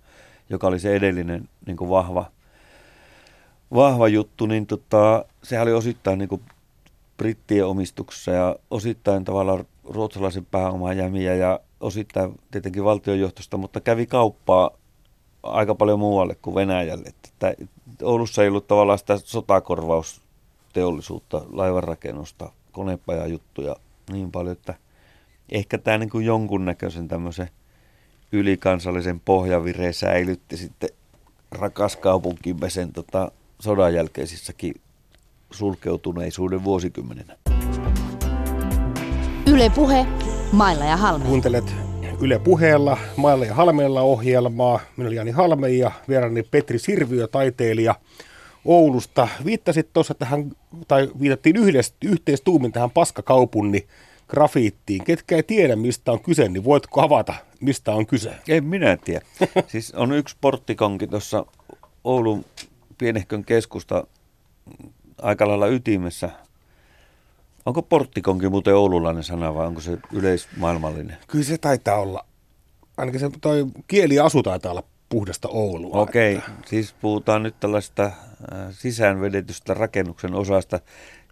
joka 0.49 0.67
oli 0.67 0.79
se 0.79 0.95
edellinen 0.95 1.49
niin 1.65 1.77
kuin 1.77 1.89
vahva, 1.89 2.25
vahva 3.73 4.07
juttu, 4.07 4.45
niin 4.45 4.65
tota, 4.65 5.25
sehän 5.43 5.63
oli 5.63 5.73
osittain 5.73 6.19
niin 6.19 6.29
kuin 6.29 6.41
brittien 7.17 7.65
omistuksessa 7.65 8.31
ja 8.31 8.55
osittain 8.71 9.25
tavallaan 9.25 9.65
ruotsalaisen 9.83 10.45
pääoman 10.45 10.97
jämiä 10.97 11.35
ja 11.35 11.59
osittain 11.79 12.39
tietenkin 12.51 12.83
valtionjohtosta, 12.83 13.57
mutta 13.57 13.81
kävi 13.81 14.05
kauppaa 14.05 14.71
aika 15.43 15.75
paljon 15.75 15.99
muualle 15.99 16.35
kuin 16.41 16.55
Venäjälle. 16.55 17.07
Että 17.07 17.55
Oulussa 18.03 18.41
ei 18.41 18.47
ollut 18.47 18.67
tavallaan 18.67 18.99
sitä 18.99 19.17
sotakorvaus 19.17 20.24
teollisuutta, 20.75 21.41
laivanrakennusta, 21.51 22.51
konepajajuttuja 22.71 23.75
niin 24.11 24.31
paljon, 24.31 24.51
että 24.51 24.73
ehkä 25.51 25.77
tämä 25.77 25.97
niin 25.97 26.09
kuin 26.09 26.25
jonkunnäköisen 26.25 27.07
tämmöisen 27.07 27.49
ylikansallisen 28.31 29.19
pohjavireen 29.19 29.93
säilytti 29.93 30.57
sitten 30.57 30.89
rakas 31.51 31.95
kaupunkimme 31.95 32.69
sen 32.69 32.93
tota, 32.93 33.31
sodan 33.59 33.93
jälkeisissäkin 33.93 34.75
sulkeutuneisuuden 35.51 36.63
vuosikymmenenä. 36.63 37.37
Yle 39.47 39.71
Puhe, 39.75 40.05
Mailla 40.51 40.85
ja 40.85 40.97
Halme. 40.97 41.25
Kuuntelet 41.25 41.73
Yle 42.21 42.39
Puheella, 42.39 42.97
Mailla 43.17 43.45
ja 43.45 43.53
Halmeella 43.53 44.01
ohjelmaa. 44.01 44.79
Minä 44.97 45.07
olen 45.07 45.15
Jani 45.15 45.31
Halme 45.31 45.69
ja 45.69 45.91
vieraani 46.09 46.43
Petri 46.43 46.79
Sirviö, 46.79 47.27
taiteilija 47.27 47.95
Oulusta. 48.65 49.27
Viittasit 49.45 49.93
tuossa 49.93 50.13
tähän, 50.13 50.51
tai 50.87 51.09
viitattiin 51.19 51.55
yhdessä, 51.55 51.95
yhteistuumin 52.03 52.71
tähän 52.71 52.91
paskakaupunni 52.91 53.87
grafiittiin. 54.27 55.03
Ketkä 55.03 55.35
ei 55.35 55.43
tiedä, 55.43 55.75
mistä 55.75 56.11
on 56.11 56.19
kyse, 56.19 56.49
niin 56.49 56.63
voitko 56.63 57.01
avata, 57.01 57.33
mistä 57.59 57.91
on 57.91 58.05
kyse? 58.05 58.35
En 58.47 58.63
minä 58.63 58.97
tiedä. 58.97 59.25
siis 59.67 59.91
on 59.91 60.11
yksi 60.11 60.35
porttikonki 60.41 61.07
tuossa 61.07 61.45
Oulun 62.03 62.45
pienehkön 62.97 63.45
keskusta 63.45 64.07
aika 65.21 65.47
lailla 65.47 65.67
ytimessä. 65.67 66.29
Onko 67.65 67.81
porttikonki 67.81 68.49
muuten 68.49 68.75
oululainen 68.75 69.23
sana 69.23 69.53
vai 69.53 69.67
onko 69.67 69.81
se 69.81 69.97
yleismaailmallinen? 70.11 71.17
Kyllä 71.27 71.45
se 71.45 71.57
taitaa 71.57 71.99
olla. 71.99 72.25
Ainakin 72.97 73.19
se 73.19 73.29
toi 73.41 73.65
kieliasu 73.87 74.43
taitaa 74.43 74.71
olla 74.71 74.83
puhdasta 75.15 75.47
Oulua. 75.47 76.01
Okei, 76.01 76.35
okay. 76.35 76.49
siis 76.65 76.93
puhutaan 76.93 77.43
nyt 77.43 77.55
tällaista 77.59 78.03
äh, 78.03 78.13
sisäänvedetystä 78.71 79.73
rakennuksen 79.73 80.33
osasta, 80.33 80.79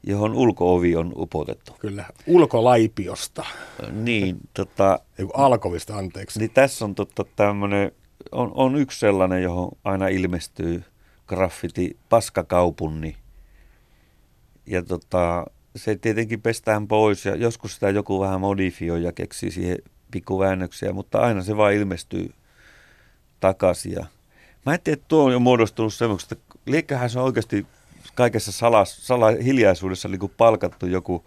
johon 0.04 0.34
ulkoovi 0.34 0.96
on 0.96 1.14
upotettu. 1.16 1.76
Kyllä, 1.80 2.06
ulkolaipiosta. 2.28 3.46
Niin, 3.92 4.38
tota... 4.54 5.00
Eiku 5.20 5.32
alkovista, 5.34 5.98
anteeksi. 5.98 6.40
Niin 6.40 6.52
tässä 6.52 6.86
on 6.86 6.96
totta 6.96 7.26
tämmöinen, 7.36 7.92
on, 8.32 8.52
on 8.56 8.76
yksi 8.76 9.00
sellainen, 9.00 9.44
johon 9.44 9.72
aina 9.84 10.08
ilmestyy 10.08 10.84
graffiti 11.28 11.98
paskakaupunni. 12.10 13.16
Ja 14.66 14.84
tota, 14.84 15.46
se 15.76 15.96
tietenkin 15.96 16.42
pestään 16.42 16.88
pois 16.88 17.26
ja 17.26 17.36
joskus 17.36 17.74
sitä 17.74 17.90
joku 17.90 18.20
vähän 18.20 18.42
modifioi 18.42 19.04
ja 19.04 19.12
keksii 19.12 19.52
siihen 19.52 19.78
pikkuväännöksiä, 20.12 20.94
mutta 20.94 21.20
aina 21.20 21.44
se 21.44 21.58
vaan 21.58 21.74
ilmestyy 21.74 22.34
takaisin. 23.44 23.92
Ja 23.92 24.06
mä 24.66 24.74
en 24.74 24.80
tiedä, 24.84 24.94
että 24.94 25.06
tuo 25.08 25.24
on 25.24 25.32
jo 25.32 25.40
muodostunut 25.40 25.94
semmoista, 25.94 26.36
että 26.36 26.60
liekkähän 26.66 27.10
se 27.10 27.20
on 27.20 27.26
oikeasti 27.26 27.66
kaikessa 28.16 28.52
salas, 28.52 29.08
sala, 29.08 29.28
hiljaisuudessa 29.44 30.08
niin 30.08 30.20
kuin 30.20 30.32
palkattu 30.38 30.86
joku 30.86 31.26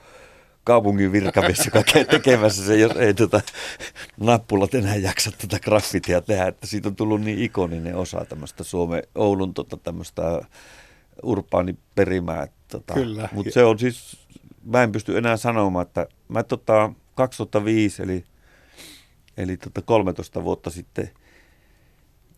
kaupungin 0.65 1.13
virkamies, 1.13 1.65
joka 1.65 1.83
käy 1.93 2.05
tekemässä 2.05 2.67
se, 2.67 2.77
jos 2.77 2.97
ei 2.97 3.15
tota, 3.15 3.41
nappulat 4.21 4.75
enää 4.75 4.97
jaksa 4.97 5.31
tätä 5.39 5.61
graffitia 5.61 6.21
tehdä, 6.21 6.47
että 6.47 6.67
siitä 6.67 6.89
on 6.89 6.97
tullut 6.97 7.21
niin 7.21 7.39
ikoninen 7.39 7.97
osa 7.97 8.25
tämmöistä 8.25 8.65
Suomen, 8.65 9.03
Oulun 9.15 9.55
tota, 9.55 9.77
tämmöistä 9.77 10.23
urbaaniperimää. 11.23 12.49
Tota. 12.69 12.95
Kyllä. 12.95 13.29
Mutta 13.33 13.53
se 13.53 13.65
on 13.65 13.79
siis, 13.79 14.27
mä 14.65 14.83
en 14.83 14.93
pysty 14.93 15.19
enää 15.19 15.37
sanomaan, 15.37 15.87
että 15.87 16.07
mä 16.29 16.43
tota, 16.43 16.93
2005 17.15 18.03
eli, 18.03 18.25
eli 19.37 19.57
tota 19.57 19.83
13 19.83 20.45
vuotta 20.45 20.71
sitten 20.71 21.11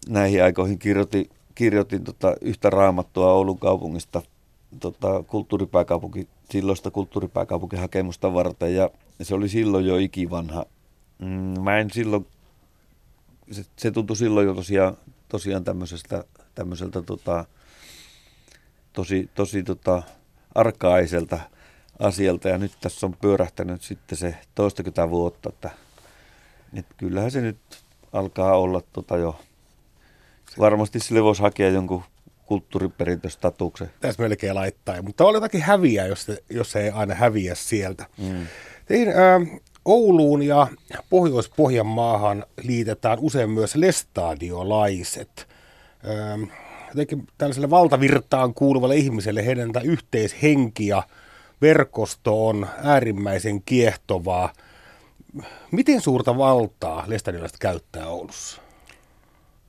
näihin 0.08 0.44
aikoihin 0.44 0.78
kirjoitin, 0.78 1.30
kirjoitin 1.54 2.04
tota 2.04 2.34
yhtä 2.40 2.70
raamattua 2.70 3.32
Oulun 3.32 3.58
kaupungista 3.58 4.22
tota, 4.80 5.22
kulttuuripääkaupunki, 5.22 6.28
silloista 6.50 6.90
kulttuuripääkaupunkihakemusta 6.90 8.34
varten 8.34 8.74
ja 8.74 8.90
se 9.22 9.34
oli 9.34 9.48
silloin 9.48 9.86
jo 9.86 9.96
ikivanha. 9.96 10.66
Mm, 11.18 11.60
mä 11.60 11.78
en 11.78 11.90
silloin, 11.90 12.26
se, 13.50 13.64
se 13.76 13.90
tuntui 13.90 14.16
silloin 14.16 14.46
jo 14.46 14.54
tosiaan, 14.54 14.96
tosiaan 15.28 15.64
tämmöisestä, 15.64 16.24
tämmöiseltä 16.54 17.02
tota, 17.02 17.44
tosi, 18.92 19.30
tosi 19.34 19.62
tota, 19.62 20.02
arkaiselta 20.54 21.38
asialta 21.98 22.48
ja 22.48 22.58
nyt 22.58 22.72
tässä 22.80 23.06
on 23.06 23.16
pyörähtänyt 23.20 23.82
sitten 23.82 24.18
se 24.18 24.36
toistakymmentä 24.54 25.10
vuotta, 25.10 25.48
että, 25.48 25.70
että 26.74 26.94
kyllähän 26.96 27.30
se 27.30 27.40
nyt 27.40 27.58
alkaa 28.12 28.56
olla 28.56 28.82
tota 28.92 29.16
jo, 29.16 29.40
varmasti 30.58 31.00
sille 31.00 31.22
voisi 31.22 31.42
hakea 31.42 31.68
jonkun 31.68 32.02
kulttuuriperintöstatuksen. 32.46 33.90
Tässä 34.00 34.22
melkein 34.22 34.54
laittaa, 34.54 35.02
mutta 35.02 35.24
on 35.24 35.34
jotakin 35.34 35.62
häviä, 35.62 36.06
jos, 36.06 36.24
se, 36.24 36.42
jos 36.50 36.72
se 36.72 36.80
ei 36.80 36.90
aina 36.90 37.14
häviä 37.14 37.54
sieltä. 37.54 38.06
Mm. 38.18 38.46
Tein, 38.86 39.08
äh, 39.08 39.60
Ouluun 39.84 40.42
ja 40.42 40.66
Pohjois-Pohjanmaahan 41.10 42.44
liitetään 42.62 43.18
usein 43.20 43.50
myös 43.50 43.76
lestadiolaiset. 43.76 45.48
Ähm, 46.08 46.42
jotenkin 46.88 47.26
tällaiselle 47.38 47.70
valtavirtaan 47.70 48.54
kuuluvalle 48.54 48.96
ihmiselle 48.96 49.46
heidän 49.46 49.70
yhteishenki 49.84 50.86
ja 50.86 51.02
verkosto 51.62 52.48
on 52.48 52.66
äärimmäisen 52.82 53.62
kiehtovaa. 53.62 54.52
Miten 55.70 56.00
suurta 56.00 56.38
valtaa 56.38 57.04
lestadiolaiset 57.06 57.58
käyttää 57.58 58.06
Oulussa? 58.06 58.67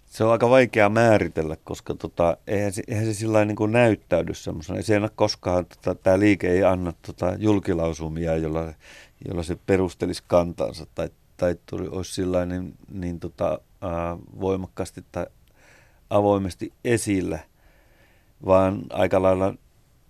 Se 0.10 0.24
on 0.24 0.32
aika 0.32 0.50
vaikea 0.50 0.90
määritellä, 0.90 1.58
koska 1.64 1.94
tota, 1.94 2.38
eihän, 2.48 2.74
se, 2.74 2.84
eihän 2.88 3.06
se 3.06 3.14
sillä 3.14 3.46
niin 3.46 3.56
kuin 3.56 3.72
näyttäydy 3.72 4.34
semmoisena. 4.34 4.78
Ei 4.78 4.84
se 4.84 4.96
ei 4.96 5.02
koskaan, 5.16 5.66
tota, 5.66 5.96
tämä 5.96 6.20
liike 6.20 6.52
ei 6.52 6.64
anna 6.64 6.94
tota, 7.02 7.34
julkilausumia, 7.38 8.38
jolla, 8.38 8.74
jolla 9.28 9.44
se 9.44 9.58
perustelisi 9.66 10.24
kantansa 10.28 10.86
tai, 10.96 11.10
tai 11.38 11.56
tuli, 11.66 11.88
olisi 11.88 12.14
sillä 12.14 12.46
niin, 12.46 12.74
niin 12.92 13.20
tota, 13.20 13.60
ää, 13.82 14.18
voimakkaasti 14.40 15.06
tai 15.12 15.26
avoimesti 16.10 16.74
esillä, 16.84 17.40
vaan 18.46 18.84
aika 18.90 19.22
lailla 19.22 19.54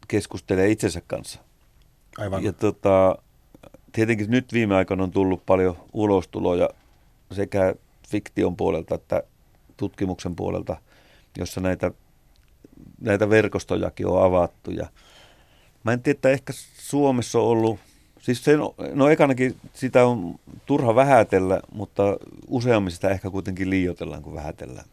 keskustelee 0.07 0.69
itsensä 0.69 1.01
kanssa. 1.07 1.39
Aivan. 2.17 2.43
Ja 2.43 2.53
tota, 2.53 3.15
tietenkin 3.91 4.31
nyt 4.31 4.53
viime 4.53 4.75
aikoina 4.75 5.03
on 5.03 5.11
tullut 5.11 5.45
paljon 5.45 5.77
ulostuloja 5.93 6.69
sekä 7.31 7.75
fiktion 8.07 8.57
puolelta 8.57 8.95
että 8.95 9.23
tutkimuksen 9.79 10.35
puolelta, 10.35 10.77
jossa 11.37 11.61
näitä, 11.61 11.91
näitä 13.01 13.29
verkostojakin 13.29 14.07
on 14.07 14.23
avattu. 14.23 14.71
Ja 14.71 14.87
mä 15.83 15.93
en 15.93 16.03
tiedä, 16.03 16.17
että 16.17 16.29
ehkä 16.29 16.53
Suomessa 16.79 17.39
on 17.39 17.45
ollut, 17.45 17.79
siis 18.21 18.43
sen, 18.43 18.59
no 18.93 19.09
ekanakin 19.09 19.55
sitä 19.73 20.05
on 20.05 20.39
turha 20.65 20.95
vähätellä, 20.95 21.61
mutta 21.71 22.03
useammin 22.47 22.91
sitä 22.91 23.09
ehkä 23.09 23.29
kuitenkin 23.29 23.69
liioitellaan 23.69 24.23
kuin 24.23 24.35
vähätellään 24.35 24.85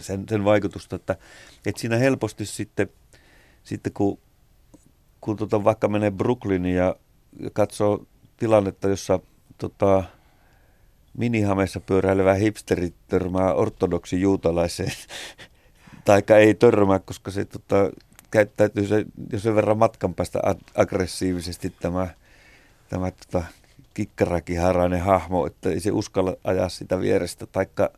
sen, 0.00 0.24
sen 0.28 0.44
vaikutusta, 0.44 0.96
että, 0.96 1.16
että 1.66 1.80
siinä 1.80 1.96
helposti 1.96 2.46
sitten, 2.46 2.88
sitten 3.64 3.92
kun, 3.92 4.18
kun 5.20 5.36
tota 5.36 5.64
vaikka 5.64 5.88
menee 5.88 6.10
Brooklyniin 6.10 6.76
ja 6.76 6.96
katsoo 7.52 8.06
tilannetta, 8.36 8.88
jossa 8.88 9.20
tota, 9.58 10.04
minihameessa 11.16 11.80
pyöräilevä 11.80 12.34
hipsteri 12.34 12.92
törmää 13.08 13.54
ortodoksi 13.54 14.20
juutalaiseen, 14.20 14.92
taikka 16.04 16.36
ei 16.36 16.54
törmää, 16.54 16.98
koska 16.98 17.30
se 17.30 17.44
tota, 17.44 17.90
käyttäytyy 18.30 18.86
se, 18.86 19.04
jo 19.32 19.38
sen 19.38 19.54
verran 19.54 19.78
matkan 19.78 20.14
päästä 20.14 20.40
aggressiivisesti 20.74 21.74
tämä, 21.80 22.08
tämä 22.88 23.10
tota, 23.10 23.44
kikkarakiharainen 23.94 25.00
hahmo, 25.00 25.46
että 25.46 25.70
ei 25.70 25.80
se 25.80 25.90
uskalla 25.92 26.36
ajaa 26.44 26.68
sitä 26.68 27.00
vierestä, 27.00 27.46
taikka, 27.46 27.90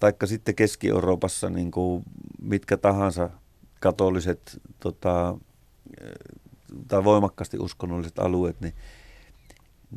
taikka 0.00 0.26
sitten 0.26 0.54
Keski-Euroopassa 0.54 1.50
niin 1.50 1.70
kuin 1.70 2.04
mitkä 2.42 2.76
tahansa 2.76 3.30
katoliset 3.80 4.60
tota, 4.80 5.36
tai 6.88 7.04
voimakkaasti 7.04 7.58
uskonnolliset 7.58 8.18
alueet, 8.18 8.60
niin 8.60 8.74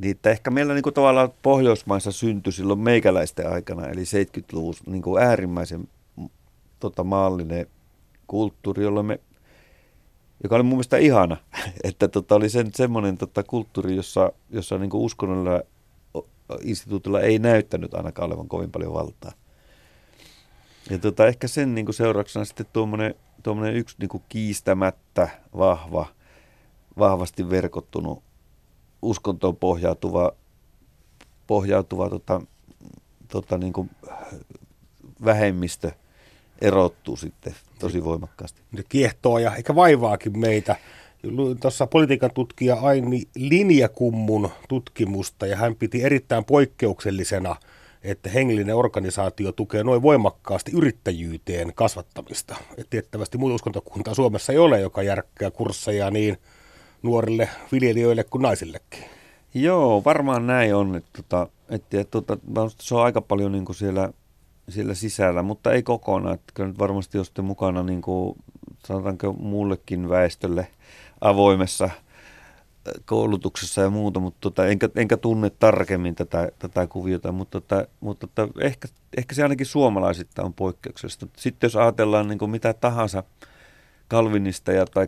niin, 0.02 0.20
ehkä 0.26 0.52
meillä 0.52 0.74
niin 0.74 0.84
kuin 0.84 0.94
tavallaan 0.94 1.34
Pohjoismaissa 1.42 2.12
syntyi 2.12 2.54
silloin 2.54 2.80
meikäläisten 2.80 3.52
aikana, 3.52 3.88
eli 3.88 4.04
70-luvun 4.04 4.74
niin 4.86 5.02
kuin 5.02 5.24
äärimmäisen 5.24 5.88
tota, 6.80 7.04
maallinen 7.04 7.68
kulttuuri, 8.28 8.84
jolla 8.84 9.04
me, 9.04 9.20
joka 10.44 10.56
oli 10.56 10.64
mun 10.64 10.74
mielestä 10.74 10.98
ihana, 10.98 11.38
että 11.84 12.08
tota, 12.08 12.36
oli 12.36 12.50
sen, 12.50 12.72
semmoinen 12.76 13.18
tota, 13.18 13.44
kulttuuri, 13.44 13.96
jossa, 13.96 14.32
jossa 14.50 14.78
niin 14.78 14.90
kuin 14.90 15.04
uskonnollisella 15.04 15.64
instituutilla 16.62 17.22
ei 17.22 17.40
näyttänyt 17.40 17.94
ainakaan 17.94 18.30
olevan 18.30 18.48
kovin 18.48 18.72
paljon 18.72 18.94
valtaa. 18.94 19.32
Ja 20.90 20.98
tota, 20.98 21.28
ehkä 21.28 21.48
sen 21.48 21.76
niin 21.76 21.86
kuin 21.86 21.96
seurauksena 21.96 22.46
sitten 22.46 22.66
tuommoinen, 22.74 23.16
tuommoinen 23.44 23.76
yksi 23.76 23.96
niin 24.00 24.10
kuin 24.10 24.24
kiistämättä 24.30 25.30
vahva, 25.58 26.06
vahvasti 26.98 27.50
verkottunut 27.50 28.27
uskontoon 29.02 29.56
pohjautuva, 29.56 30.32
pohjautuva 31.48 32.10
tota, 32.10 32.42
tota 33.28 33.58
niin 33.58 33.74
kuin 33.74 33.90
vähemmistö 35.26 35.92
erottuu 36.62 37.16
sitten 37.16 37.56
tosi 37.80 38.04
voimakkaasti. 38.04 38.62
Se 38.76 38.84
kiehtoo 38.90 39.40
ja 39.40 39.56
ehkä 39.56 39.76
vaivaakin 39.76 40.40
meitä. 40.40 40.76
Tuossa 41.62 41.88
politiikan 41.88 42.32
tutkija 42.34 42.76
Aini 42.76 43.24
Linjakummun 43.36 44.50
tutkimusta 44.70 45.48
ja 45.48 45.56
hän 45.56 45.76
piti 45.76 46.04
erittäin 46.04 46.46
poikkeuksellisena, 46.46 47.56
että 48.04 48.30
hengellinen 48.30 48.76
organisaatio 48.76 49.52
tukee 49.52 49.84
noin 49.84 50.02
voimakkaasti 50.02 50.72
yrittäjyyteen 50.72 51.74
kasvattamista. 51.76 52.56
Et 52.78 52.90
tiettävästi 52.90 53.38
muuta 53.38 53.56
uskontokuntaa 53.56 54.14
Suomessa 54.14 54.54
ei 54.54 54.60
ole, 54.60 54.80
joka 54.80 55.04
järkkää 55.04 55.52
kursseja 55.52 56.12
niin– 56.12 56.38
nuorille 57.04 57.50
viljelijöille 57.72 58.24
kuin 58.24 58.42
naisillekin. 58.42 59.04
Joo, 59.54 60.02
varmaan 60.06 60.48
näin 60.48 60.76
on. 60.76 60.96
Että, 60.96 61.10
tota, 61.14 61.48
että, 61.70 62.00
että, 62.02 62.18
että, 62.18 62.38
se 62.80 62.96
on 62.96 63.04
aika 63.04 63.22
paljon 63.22 63.52
niin 63.52 63.66
kuin 63.66 63.76
siellä, 63.76 64.10
siellä 64.70 64.94
sisällä, 64.94 65.42
mutta 65.42 65.72
ei 65.72 65.84
kokonaan. 65.84 66.36
Että 66.36 66.52
kyllä 66.54 66.70
nyt 66.70 66.80
varmasti 66.80 67.18
jos 67.18 67.32
mukana 67.42 67.84
niin 67.84 68.02
kuin, 68.02 68.38
sanotaanko 68.88 69.34
muullekin 69.34 70.10
väestölle 70.10 70.68
avoimessa– 71.22 71.90
koulutuksessa 73.06 73.82
ja 73.82 73.90
muuta, 73.90 74.20
mutta 74.20 74.38
tota, 74.42 74.68
enkä, 74.68 74.90
enkä 74.96 75.18
tunne 75.18 75.50
tarkemmin 75.50 76.16
tätä, 76.16 76.52
tätä 76.60 76.88
kuviota, 76.88 77.32
mutta, 77.32 77.62
tota, 77.62 77.88
mutta 78.00 78.28
tota, 78.28 78.60
ehkä, 78.62 78.88
ehkä 79.18 79.36
se 79.36 79.44
ainakin 79.44 79.66
suomalaisista 79.66 80.44
on 80.44 80.54
poikkeuksesta. 80.54 81.28
Sitten 81.38 81.68
jos 81.68 81.76
ajatellaan 81.76 82.28
niin 82.28 82.40
kuin 82.40 82.52
mitä 82.52 82.74
tahansa 82.74 83.24
kalvinisteja 84.08 84.86
tai 84.86 85.08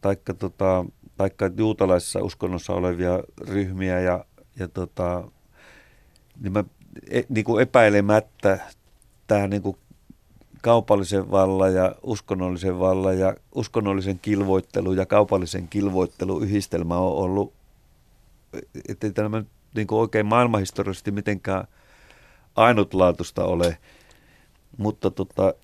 taikka, 0.00 0.34
tota, 0.34 0.84
taikka 1.16 1.50
juutalaisessa 1.56 2.22
uskonnossa 2.22 2.72
olevia 2.72 3.20
ryhmiä 3.40 4.00
ja, 4.00 4.24
ja 4.58 4.68
tota, 4.68 5.24
niin 6.40 6.52
mä 6.52 6.64
e, 7.10 7.22
niin 7.28 7.44
kuin 7.44 7.62
epäilemättä 7.62 8.58
tämä 9.26 9.46
niin 9.46 9.62
kuin 9.62 9.76
kaupallisen 10.62 11.30
vallan 11.30 11.74
ja 11.74 11.94
uskonnollisen 12.02 12.78
vallan 12.78 13.18
ja 13.18 13.34
uskonnollisen 13.54 14.18
kilvoittelu 14.18 14.92
ja 14.92 15.06
kaupallisen 15.06 15.68
kilvoittelu 15.68 16.40
yhdistelmä 16.40 16.96
on 16.98 17.12
ollut, 17.12 17.52
ettei 18.88 19.12
tämä 19.12 19.42
niin 19.74 19.86
kuin 19.86 20.00
oikein 20.00 20.26
maailmanhistoriallisesti 20.26 21.10
mitenkään 21.10 21.64
ainutlaatuista 22.56 23.44
ole. 23.44 23.78
Mutta 24.76 25.10
tota, 25.10 25.54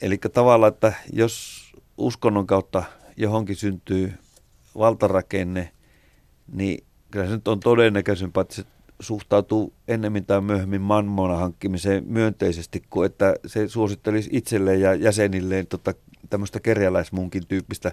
eli 0.00 0.18
tavallaan, 0.18 0.72
että 0.72 0.92
jos 1.12 1.64
uskonnon 1.98 2.46
kautta 2.46 2.84
johonkin 3.16 3.56
syntyy 3.56 4.12
valtarakenne, 4.78 5.70
niin 6.52 6.84
kyllä 7.10 7.26
se 7.26 7.32
nyt 7.32 7.48
on 7.48 7.60
todennäköisempää, 7.60 8.40
että 8.40 8.54
se 8.54 8.64
suhtautuu 9.00 9.72
ennemmin 9.88 10.24
tai 10.24 10.40
myöhemmin 10.40 10.80
mammona 10.80 11.36
hankkimiseen 11.36 12.04
myönteisesti, 12.06 12.82
kuin 12.90 13.06
että 13.06 13.34
se 13.46 13.68
suosittelisi 13.68 14.30
itselleen 14.32 14.80
ja 14.80 14.94
jäsenilleen 14.94 15.66
tota, 15.66 15.94
tämmöistä 16.30 16.60
kerjäläismunkin 16.60 17.46
tyyppistä 17.46 17.92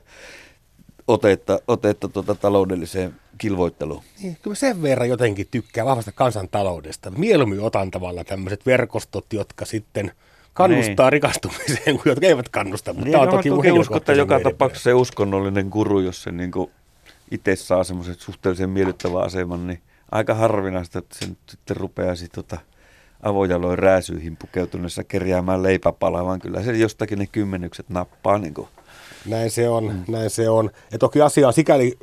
otetta, 1.07 1.59
otetta 1.67 2.07
tota, 2.07 2.35
taloudelliseen 2.35 3.15
kilvoitteluun. 3.37 4.03
Niin, 4.23 4.37
kyllä 4.41 4.55
sen 4.55 4.81
verran 4.81 5.09
jotenkin 5.09 5.47
tykkää 5.51 5.85
vahvasta 5.85 6.11
kansantaloudesta. 6.11 7.11
Mieluummin 7.11 7.59
otan 7.59 7.91
tavallaan 7.91 8.25
tämmöiset 8.25 8.65
verkostot, 8.65 9.33
jotka 9.33 9.65
sitten 9.65 10.11
kannustaa 10.53 11.05
niin. 11.05 11.11
rikastumiseen, 11.11 11.95
kuin 11.95 12.01
jotka 12.05 12.25
eivät 12.25 12.49
kannusta. 12.49 12.93
Mutta 12.93 13.05
niin, 13.05 13.11
tämä 13.11 13.23
on 13.23 13.29
toki, 13.29 13.49
toki 13.49 13.71
usko, 13.71 13.97
että 13.97 14.13
joka 14.13 14.39
tapauksessa 14.39 14.83
se 14.83 14.93
uskonnollinen 14.93 15.67
guru, 15.67 15.99
jos 15.99 16.23
se 16.23 16.31
niin 16.31 16.51
itse 17.31 17.55
saa 17.55 17.83
semmoisen 17.83 18.15
suhteellisen 18.17 18.69
miellyttävän 18.69 19.23
aseman, 19.23 19.67
niin 19.67 19.81
aika 20.11 20.33
harvinaista, 20.33 20.99
että 20.99 21.17
se 21.19 21.25
nyt 21.25 21.37
sitten 21.49 21.77
rupeaisi 21.77 22.29
tota 22.29 22.57
avojaloin 23.23 23.79
rääsyihin 23.79 24.37
pukeutuneessa 24.37 25.03
kerjäämään 25.03 25.63
leipäpalaa, 25.63 26.25
vaan 26.25 26.39
kyllä 26.39 26.63
se 26.63 26.77
jostakin 26.77 27.19
ne 27.19 27.27
kymmenykset 27.31 27.89
nappaa. 27.89 28.37
Niin 28.37 28.53
kuin. 28.53 28.67
Näin 29.25 29.51
se 29.51 29.69
on, 29.69 29.83
mm. 29.83 30.13
näin 30.13 30.29
se 30.29 30.49
on. 30.49 30.71
Ja 30.91 30.97
toki 30.97 31.21
asia 31.21 31.47
on 31.47 31.53
sikäli 31.53 31.97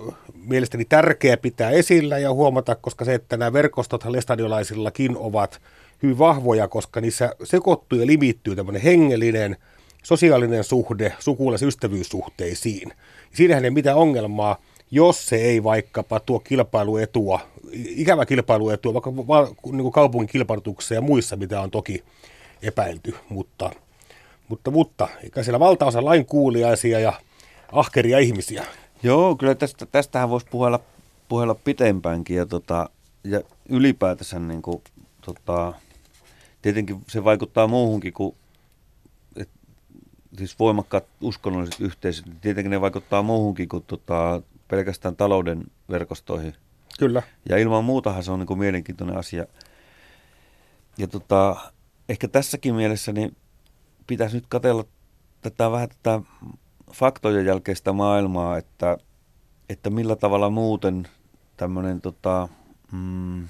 mielestäni 0.46 0.84
tärkeä 0.84 1.36
pitää 1.36 1.70
esillä 1.70 2.18
ja 2.18 2.32
huomata, 2.32 2.74
koska 2.74 3.04
se, 3.04 3.14
että 3.14 3.36
nämä 3.36 3.52
verkostot 3.52 4.04
lestadiolaisillakin 4.04 5.16
ovat 5.16 5.60
hyvin 6.02 6.18
vahvoja, 6.18 6.68
koska 6.68 7.00
niissä 7.00 7.34
sekoittuu 7.44 7.98
ja 7.98 8.06
limittyy 8.06 8.56
tämmöinen 8.56 8.82
hengellinen, 8.82 9.56
sosiaalinen 10.02 10.64
suhde 10.64 11.12
sukulaisystävyyssuhteisiin. 11.18 12.92
Siinähän 13.34 13.64
ei 13.64 13.70
mitään 13.70 13.96
ongelmaa, 13.96 14.56
jos 14.90 15.26
se 15.26 15.36
ei 15.36 15.64
vaikkapa 15.64 16.20
tuo 16.20 16.40
kilpailuetua, 16.40 17.40
ikävä 17.72 18.26
kilpailuetua, 18.26 18.94
vaikka 18.94 19.10
niin 19.64 19.82
kuin 19.82 19.92
kaupungin 19.92 20.28
kilpailutuksessa 20.28 20.94
ja 20.94 21.00
muissa, 21.00 21.36
mitä 21.36 21.60
on 21.60 21.70
toki 21.70 22.04
epäilty, 22.62 23.14
mutta, 23.28 23.70
mutta, 24.48 24.70
mutta 24.70 25.08
eikä 25.24 25.42
siellä 25.42 25.60
valtaosa 25.60 26.04
lainkuuliaisia 26.04 27.00
ja 27.00 27.12
ahkeria 27.72 28.18
ihmisiä. 28.18 28.64
Joo, 29.02 29.36
kyllä 29.36 29.54
tästä, 29.54 29.86
tästähän 29.86 30.30
voisi 30.30 30.46
puhella, 30.50 30.80
puhella 31.28 31.54
pitempäänkin 31.54 32.36
ja, 32.36 32.46
tota, 32.46 32.90
ja 33.24 33.40
ylipäätänsä 33.68 34.38
niin 34.38 34.62
kuin, 34.62 34.82
tota, 35.20 35.72
tietenkin 36.62 37.04
se 37.08 37.24
vaikuttaa 37.24 37.66
muuhunkin 37.66 38.12
kuin 38.12 38.36
et, 39.36 39.48
siis 40.38 40.58
voimakkaat 40.58 41.04
uskonnolliset 41.20 41.80
yhteisöt, 41.80 42.26
niin 42.26 42.40
tietenkin 42.40 42.70
ne 42.70 42.80
vaikuttaa 42.80 43.22
muuhunkin 43.22 43.68
kuin 43.68 43.84
tota, 43.86 44.42
pelkästään 44.68 45.16
talouden 45.16 45.64
verkostoihin. 45.90 46.54
Kyllä. 46.98 47.22
Ja 47.48 47.58
ilman 47.58 47.84
muutahan 47.84 48.22
se 48.22 48.32
on 48.32 48.38
niin 48.38 48.46
kuin 48.46 48.58
mielenkiintoinen 48.58 49.16
asia. 49.16 49.46
Ja 50.98 51.06
tota, 51.06 51.56
ehkä 52.08 52.28
tässäkin 52.28 52.74
mielessä 52.74 53.12
niin 53.12 53.36
pitäisi 54.06 54.36
nyt 54.36 54.46
katella 54.48 54.84
tätä 55.40 55.70
vähän 55.70 55.88
tätä 55.88 56.20
faktojen 56.92 57.46
jälkeistä 57.46 57.92
maailmaa, 57.92 58.58
että, 58.58 58.98
että 59.68 59.90
millä 59.90 60.16
tavalla 60.16 60.50
muuten 60.50 61.08
tämmöinen 61.56 62.00
tota, 62.00 62.48
mm, 62.92 63.48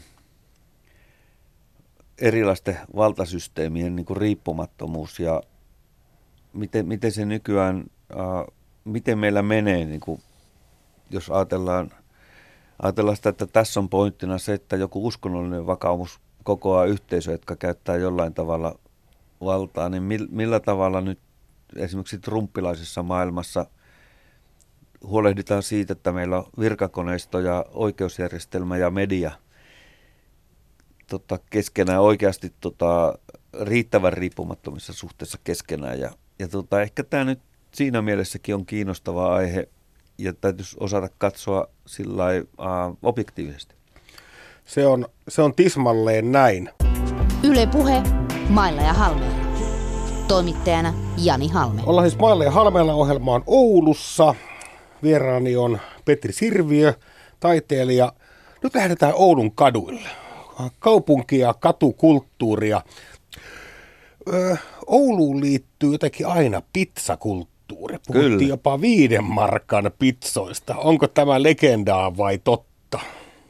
erilaisten 2.21 2.79
valtasysteemien 2.97 3.97
niin 3.97 4.07
kuin 4.07 4.17
riippumattomuus 4.17 5.21
ja 5.21 5.43
miten, 6.53 6.87
miten 6.87 7.13
se 7.13 7.25
nykyään, 7.25 7.85
äh, 8.13 8.55
miten 8.85 9.19
meillä 9.19 9.43
menee 9.43 9.85
niin 9.85 10.01
kuin 10.01 10.23
jos 11.11 11.31
ajatellaan, 11.31 11.91
ajatellaan 12.83 13.17
sitä, 13.17 13.29
että 13.29 13.47
tässä 13.47 13.81
on 13.81 13.89
pointtina 13.89 14.39
se, 14.39 14.55
että 14.55 14.77
joku 14.77 15.07
uskonnollinen 15.07 15.67
vakaumus 15.67 16.21
kokoaa 16.45 16.85
yhteisö, 16.85 17.33
jotka 17.33 17.57
käyttää 17.57 17.97
jollain 17.97 18.35
tavalla 18.35 18.79
valtaa, 19.41 19.89
niin 19.89 20.03
millä 20.31 20.61
tavalla 20.61 21.01
nyt 21.01 21.19
esimerkiksi 21.77 22.19
trumppilaisessa 22.19 23.03
maailmassa 23.03 23.67
huolehditaan 25.05 25.63
siitä, 25.63 25.93
että 25.93 26.13
meillä 26.13 26.37
on 26.37 26.45
virkakoneisto 26.59 27.41
ja 27.41 27.65
oikeusjärjestelmä 27.75 28.77
ja 28.77 28.91
media 28.91 29.33
tota, 31.09 31.39
keskenään 31.51 32.01
oikeasti 32.01 32.53
tota, 32.61 33.19
riittävän 33.61 34.13
riippumattomissa 34.13 34.93
suhteessa 34.93 35.39
keskenään. 35.45 36.01
Ja, 36.01 36.11
ja 36.39 36.49
tota, 36.49 36.83
ehkä 36.83 37.03
tämä 37.03 37.25
nyt 37.25 37.41
siinä 37.73 38.03
mielessäkin 38.03 38.55
on 38.55 38.67
kiinnostava 38.67 39.35
aihe 39.35 39.69
ja 40.19 40.33
täytyisi 40.33 40.77
osata 40.81 41.09
katsoa 41.19 41.67
sillä 41.87 42.25
uh, 42.39 42.99
objektiivisesti. 43.03 43.75
Se 44.65 44.87
on, 44.87 45.07
se 45.29 45.43
on 45.43 45.55
tismalleen 45.55 46.33
näin. 46.33 46.71
Yle 47.43 47.67
Puhe, 47.67 48.03
Mailla 48.49 48.83
ja 48.83 48.93
Halmeella. 48.93 49.49
Toimittajana 50.29 50.95
Jani 51.17 51.49
Halme. 51.49 51.83
Ollaan 51.87 52.11
siis 52.11 52.21
Mailla 52.21 52.45
ja 52.45 52.51
Halmeella 52.51 52.95
ohjelma 52.95 53.35
on 53.35 53.43
Oulussa. 53.47 54.35
Vieraani 55.03 55.57
on 55.57 55.79
Petri 56.05 56.33
Sirviö, 56.33 56.95
taiteilija. 57.41 58.13
Nyt 58.63 58.75
lähdetään 58.75 59.13
Oulun 59.17 59.53
kaduille. 59.53 60.28
Kaupunkia, 60.79 61.55
katukulttuuria. 61.55 62.83
Öö, 64.33 64.57
Ouluun 64.87 65.41
liittyy 65.41 65.93
jotenkin 65.93 66.27
aina 66.27 66.63
pizzakulttuuri 66.73 67.59
kulttuuri. 67.69 67.99
Puhuttiin 68.07 68.39
Kyllä. 68.39 68.49
jopa 68.49 68.81
viiden 68.81 69.25
markan 69.25 69.91
pizzoista. 69.99 70.77
Onko 70.77 71.09
tämä 71.09 71.43
legendaa 71.43 72.17
vai 72.17 72.39
totta? 72.39 73.01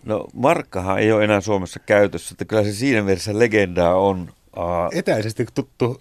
No 0.04 0.26
markkahan 0.34 0.98
ei 0.98 1.12
ole 1.12 1.24
enää 1.24 1.40
Suomessa 1.40 1.80
käytössä, 1.80 2.32
että 2.32 2.44
kyllä 2.44 2.64
se 2.64 2.72
siinä 2.72 3.02
mielessä 3.02 3.38
legendaa 3.38 3.94
on. 3.94 4.32
Uh, 4.56 4.98
Etäisesti 4.98 5.46
tuttu, 5.54 6.00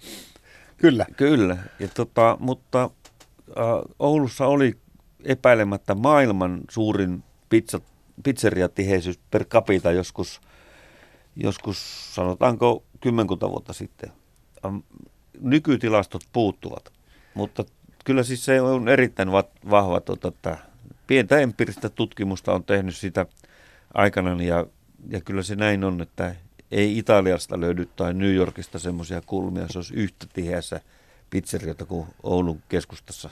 kyllä. 0.76 1.06
Kyllä, 1.16 1.56
ja 1.78 1.88
tota, 1.88 2.36
mutta 2.40 2.90
uh, 3.48 3.94
Oulussa 3.98 4.46
oli 4.46 4.74
epäilemättä 5.24 5.94
maailman 5.94 6.60
suurin 6.70 7.24
pizza, 7.48 7.80
pizzeriatiheisyys 8.22 9.18
per 9.30 9.44
capita 9.44 9.92
joskus, 9.92 10.40
joskus 11.38 12.14
sanotaanko 12.14 12.82
kymmenkunta 13.00 13.50
vuotta 13.50 13.72
sitten. 13.72 14.12
Nykytilastot 15.40 16.22
puuttuvat, 16.32 16.92
mutta 17.34 17.64
kyllä 18.04 18.22
siis 18.22 18.44
se 18.44 18.60
on 18.60 18.88
erittäin 18.88 19.32
vahva, 19.70 20.00
tota, 20.00 20.28
että 20.28 20.58
pientä 21.06 21.38
empiiristä 21.38 21.88
tutkimusta 21.88 22.52
on 22.52 22.64
tehnyt 22.64 22.96
sitä 22.96 23.26
aikana 23.94 24.42
ja, 24.42 24.66
ja 25.08 25.20
kyllä 25.20 25.42
se 25.42 25.56
näin 25.56 25.84
on, 25.84 26.02
että 26.02 26.34
ei 26.70 26.98
Italiasta 26.98 27.60
löydy 27.60 27.88
tai 27.96 28.14
New 28.14 28.34
Yorkista 28.34 28.78
semmoisia 28.78 29.20
kulmia, 29.26 29.68
se 29.68 29.78
olisi 29.78 29.94
yhtä 29.94 30.26
tiheässä 30.32 30.80
pizzeriota 31.30 31.84
kuin 31.84 32.06
Oulun 32.22 32.62
keskustassa 32.68 33.30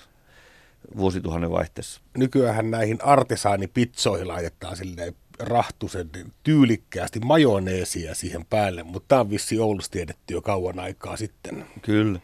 vuosituhannen 0.97 1.51
vaihteessa. 1.51 2.01
Nykyään 2.17 2.71
näihin 2.71 2.99
artesaanipizzoihin 3.03 4.29
laitetaan 4.29 4.77
silleen 4.77 5.15
rahtusen 5.39 6.11
tyylikkäästi 6.43 7.21
majoneesia 7.21 8.15
siihen 8.15 8.45
päälle, 8.45 8.83
mutta 8.83 9.09
tämä 9.09 9.21
on 9.21 9.31
vissi 9.31 9.59
Oulussa 9.59 9.91
tiedetty 9.91 10.35
jo 10.35 10.43
kauan 10.43 10.79
aikaa 10.79 11.17
sitten. 11.17 11.67
Kyllä. 11.83 12.21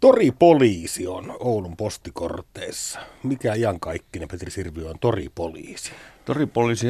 Toripoliisi 0.00 1.06
on 1.06 1.36
Oulun 1.40 1.76
postikorteissa. 1.76 2.98
Mikä 3.22 3.52
Kaikkinen 3.80 4.28
Petri 4.28 4.50
Sirviö 4.50 4.88
on 4.88 4.98
toripoliisi? 5.00 5.90
Toripoliisi, 6.24 6.86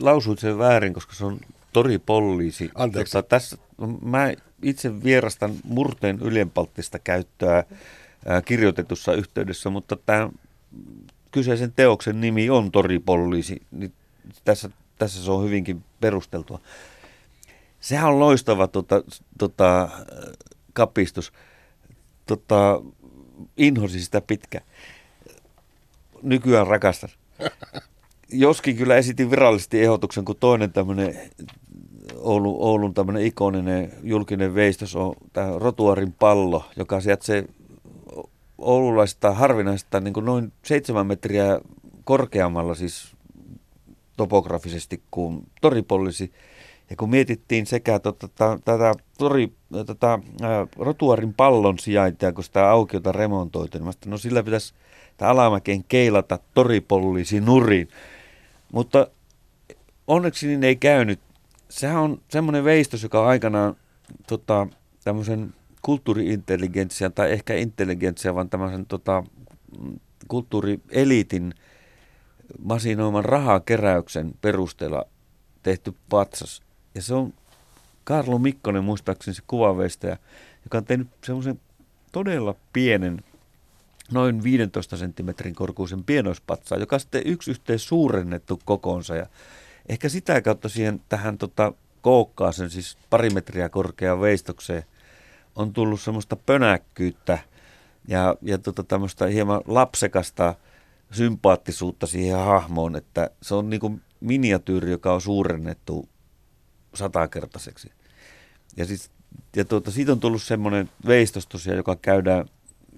lausuit 0.00 0.38
sen 0.38 0.58
väärin, 0.58 0.94
koska 0.94 1.14
se 1.14 1.24
on 1.24 1.40
toripoliisi. 1.72 2.70
Anteeksi. 2.74 3.12
Tota, 3.12 3.28
tässä, 3.28 3.58
mä 4.02 4.32
itse 4.62 5.02
vierastan 5.04 5.54
murteen 5.64 6.18
ylenpalttista 6.22 6.98
käyttöä 6.98 7.64
ää, 8.26 8.42
kirjoitetussa 8.42 9.14
yhteydessä, 9.14 9.70
mutta 9.70 9.96
tämä 10.06 10.30
kyseisen 11.30 11.72
teoksen 11.72 12.20
nimi 12.20 12.50
on 12.50 12.72
toripoliisi. 12.72 13.62
Niin 13.70 13.92
tässä, 14.44 14.70
tässä 14.98 15.24
se 15.24 15.30
on 15.30 15.44
hyvinkin 15.44 15.84
perusteltua. 16.00 16.60
Sehän 17.80 18.10
on 18.10 18.20
loistava 18.20 18.68
tota, 18.68 19.02
tota, 19.38 19.88
kapistus. 20.72 21.32
Tota, 22.26 22.82
inhosi 23.56 24.00
sitä 24.00 24.20
pitkä. 24.20 24.60
Nykyään 26.22 26.66
rakastan. 26.66 27.10
Joskin 28.32 28.76
kyllä 28.76 28.96
esitin 28.96 29.30
virallisesti 29.30 29.82
ehdotuksen, 29.82 30.24
kun 30.24 30.36
toinen 30.36 30.72
tämmöinen 30.72 31.30
Oulun, 32.16 32.56
Oulun 32.60 32.94
tämmöinen 32.94 33.26
ikoninen 33.26 33.92
julkinen 34.02 34.54
veistos 34.54 34.96
on 34.96 35.14
tämä 35.32 35.52
Rotuarin 35.56 36.12
pallo, 36.12 36.64
joka 36.76 37.00
sijaitsee 37.00 37.44
oululaisista 38.58 39.34
harvinaista 39.34 40.00
niin 40.00 40.14
kuin 40.14 40.26
noin 40.26 40.52
seitsemän 40.64 41.06
metriä 41.06 41.60
korkeammalla 42.04 42.74
siis 42.74 43.16
topografisesti 44.20 45.02
kuin 45.10 45.46
toripollisi. 45.60 46.32
Ja 46.90 46.96
kun 46.96 47.10
mietittiin 47.10 47.66
sekä 47.66 47.98
tota, 47.98 48.28
tätä 48.64 48.94
tori, 49.18 49.52
tota, 49.86 50.18
ää, 50.42 50.66
rotuarin 50.76 51.34
pallon 51.34 51.78
sijaintia, 51.78 52.32
kun 52.32 52.44
sitä 52.44 52.70
aukiota 52.70 53.12
remontoitiin, 53.12 53.84
niin 53.84 53.94
no 54.06 54.18
sillä 54.18 54.42
pitäisi 54.42 54.74
tämä 55.16 55.30
alamäkeen 55.30 55.84
keilata 55.84 56.38
toripollisi 56.54 57.40
nurin. 57.40 57.88
Mutta 58.72 59.06
onneksi 60.06 60.46
niin 60.46 60.64
ei 60.64 60.76
käynyt. 60.76 61.20
Sehän 61.68 62.02
on 62.02 62.20
semmoinen 62.28 62.64
veistos, 62.64 63.02
joka 63.02 63.26
aikanaan 63.26 63.76
tota, 64.26 64.66
tämmöisen 65.04 65.54
kulttuuriintelligentsian 65.82 67.12
tai 67.12 67.32
ehkä 67.32 67.54
intelligentsia, 67.54 68.34
vaan 68.34 68.50
tämmöisen 68.50 68.86
tota, 68.86 69.24
kulttuurieliitin 70.28 71.54
masinoiman 72.58 73.24
rahakeräyksen 73.24 74.34
perusteella 74.40 75.06
tehty 75.62 75.94
patsas. 76.08 76.62
Ja 76.94 77.02
se 77.02 77.14
on 77.14 77.32
Karlo 78.04 78.38
Mikkonen 78.38 78.84
muistaakseni 78.84 79.34
se 79.34 79.42
kuvaveistäjä, 79.46 80.16
joka 80.64 80.78
on 80.78 80.84
tehnyt 80.84 81.08
semmoisen 81.24 81.60
todella 82.12 82.54
pienen, 82.72 83.24
noin 84.12 84.42
15 84.42 84.96
senttimetrin 84.96 85.54
korkuisen 85.54 86.04
pienoispatsaan, 86.04 86.80
joka 86.80 86.98
sitten 86.98 87.22
yksi 87.24 87.50
yhteen 87.50 87.78
suurennettu 87.78 88.60
kokonsa. 88.64 89.16
Ja 89.16 89.26
ehkä 89.88 90.08
sitä 90.08 90.42
kautta 90.42 90.68
siihen 90.68 91.00
tähän 91.08 91.38
tota, 91.38 91.72
kookkaaseen, 92.02 92.70
siis 92.70 92.98
pari 93.10 93.30
metriä 93.30 93.68
korkeaan 93.68 94.20
veistokseen, 94.20 94.82
on 95.56 95.72
tullut 95.72 96.00
semmoista 96.00 96.36
pönäkkyyttä 96.36 97.38
ja, 98.08 98.36
ja 98.42 98.58
tota, 98.58 98.84
tämmöistä 98.84 99.26
hieman 99.26 99.60
lapsekasta 99.66 100.54
sympaattisuutta 101.12 102.06
siihen 102.06 102.38
hahmoon, 102.38 102.96
että 102.96 103.30
se 103.42 103.54
on 103.54 103.70
niin 103.70 103.80
kuin 103.80 104.02
miniatyyri, 104.20 104.90
joka 104.90 105.14
on 105.14 105.20
suurennettu 105.20 106.08
satakertaiseksi. 106.94 107.92
Ja, 108.76 108.84
siis, 108.84 109.10
ja 109.56 109.64
tuota, 109.64 109.90
siitä 109.90 110.12
on 110.12 110.20
tullut 110.20 110.42
semmoinen 110.42 110.90
veistos 111.06 111.46
tosiaan, 111.46 111.76
joka 111.76 111.96
käydään, 111.96 112.46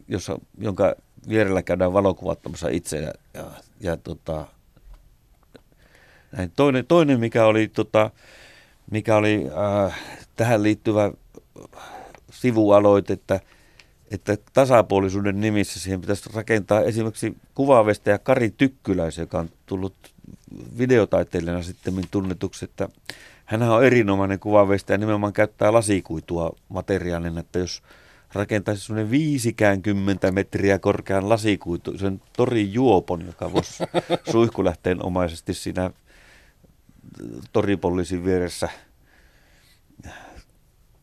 jossa, 0.09 0.39
jonka 0.59 0.95
vierellä 1.29 1.63
käydään 1.63 1.93
valokuvattamassa 1.93 2.69
itse. 2.69 3.01
Ja, 3.01 3.13
ja, 3.35 3.51
ja 3.81 3.97
tota, 3.97 4.47
näin. 6.37 6.53
Toinen, 6.57 6.87
toinen, 6.87 7.21
mikä 7.21 7.45
oli, 7.47 7.69
tota, 7.69 8.11
mikä 8.91 9.17
oli 9.17 9.47
äh, 9.87 10.01
tähän 10.37 10.63
liittyvä 10.63 11.13
sivualoite, 12.31 13.13
että, 13.13 13.41
että 14.13 14.37
tasapuolisuuden 14.53 15.41
nimissä 15.41 15.81
siihen 15.81 16.01
pitäisi 16.01 16.31
rakentaa 16.35 16.81
esimerkiksi 16.81 17.37
ja 18.07 18.19
Kari 18.19 18.51
Tykkyläis, 18.51 19.19
joka 19.19 19.39
on 19.39 19.51
tullut 19.67 19.95
videotaiteilijana 20.79 21.63
sitten 21.63 21.95
tunnetuksi, 22.11 22.65
että 22.65 22.89
hän 23.45 23.63
on 23.63 23.85
erinomainen 23.85 24.39
kuvaveistä 24.39 24.95
ja 24.95 24.99
nimenomaan 24.99 25.33
käyttää 25.33 25.73
lasikuitua 25.73 26.57
materiaalina, 26.69 27.41
että 27.41 27.59
jos 27.59 27.83
rakentaisi 28.33 28.87
semmoinen 28.87 29.11
50 29.11 30.33
metriä 30.33 30.79
korkean 30.79 31.29
lasikuitu, 31.29 31.99
sen 31.99 32.23
tori 32.37 32.73
juopon, 32.73 33.27
joka 33.27 33.53
voisi 33.53 33.85
suihkulähteen 34.33 35.05
omaisesti 35.05 35.55
siinä 35.55 35.91
toripoliisin 37.53 38.25
vieressä. 38.25 38.69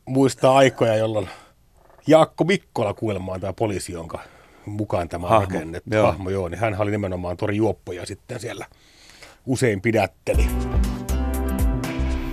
Muistaa 0.06 0.58
aikoja, 0.58 0.95
jolloin 0.95 1.30
Jaakko 2.07 2.43
Mikkola 2.43 2.93
kuulemaan 2.93 3.41
tämä 3.41 3.53
poliisi, 3.53 3.91
jonka 3.91 4.19
mukaan 4.65 5.09
tämä 5.09 5.27
on 5.27 5.41
rakennettu. 5.41 5.89
Joo. 5.93 6.05
Hahmo, 6.05 6.29
joo, 6.29 6.49
niin 6.49 6.59
hän 6.59 6.81
oli 6.81 6.91
nimenomaan 6.91 7.38
tori 7.38 7.55
juoppoja 7.55 8.05
sitten 8.05 8.39
siellä 8.39 8.65
usein 9.45 9.81
pidätteli. 9.81 10.47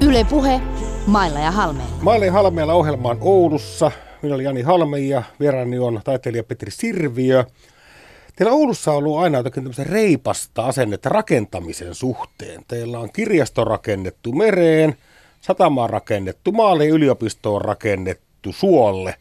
Yle 0.00 0.24
Puhe, 0.24 0.61
Mailla 1.07 1.38
ja 1.38 1.50
Halmeella. 1.50 1.96
Mailla 2.00 2.26
ja 2.26 2.33
Halmeella 2.33 2.74
ohjelmaan 2.74 3.18
Oulussa. 3.20 3.90
Minä 4.22 4.35
olen 4.35 4.44
Jani 4.44 4.62
Halme 4.62 4.98
ja 4.98 5.22
vieraani 5.40 5.79
on 5.79 6.00
taiteilija 6.05 6.44
Petri 6.44 6.70
Sirviö. 6.70 7.44
Teillä 8.37 8.52
Oulussa 8.52 8.90
on 8.90 8.96
ollut 8.96 9.18
aina 9.18 9.38
jotakin 9.38 9.62
tämmöistä 9.62 9.85
reipasta 9.85 10.66
asennetta 10.66 11.09
rakentamisen 11.09 11.94
suhteen. 11.94 12.62
Teillä 12.68 12.98
on 12.98 13.12
kirjasto 13.12 13.64
rakennettu 13.64 14.33
mereen, 14.33 14.96
satama 15.40 15.87
rakennettu 15.87 16.52
maalle 16.52 16.85
ja 16.85 16.94
yliopisto 16.94 17.55
on 17.55 17.62
rakennettu 17.62 18.52
suolle. 18.52 19.14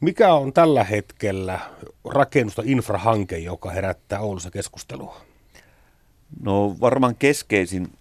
Mikä 0.00 0.34
on 0.34 0.52
tällä 0.52 0.84
hetkellä 0.84 1.60
rakennusta 2.04 2.62
infrahanke, 2.64 3.38
joka 3.38 3.70
herättää 3.70 4.20
Oulussa 4.20 4.50
keskustelua? 4.50 5.20
No 6.42 6.76
varmaan 6.80 7.16
keskeisin 7.16 7.92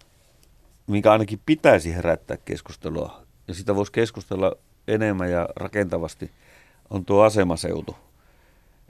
minkä 0.87 1.11
ainakin 1.11 1.39
pitäisi 1.45 1.95
herättää 1.95 2.37
keskustelua, 2.45 3.21
ja 3.47 3.53
sitä 3.53 3.75
voisi 3.75 3.91
keskustella 3.91 4.53
enemmän 4.87 5.31
ja 5.31 5.49
rakentavasti, 5.55 6.31
on 6.89 7.05
tuo 7.05 7.23
asemaseutu. 7.23 7.95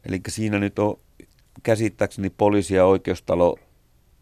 Eli 0.05 0.21
siinä 0.27 0.59
nyt 0.59 0.79
on 0.79 0.99
käsittääkseni 1.63 2.29
poliisi 2.29 2.75
ja 2.75 2.85
oikeustalo 2.85 3.59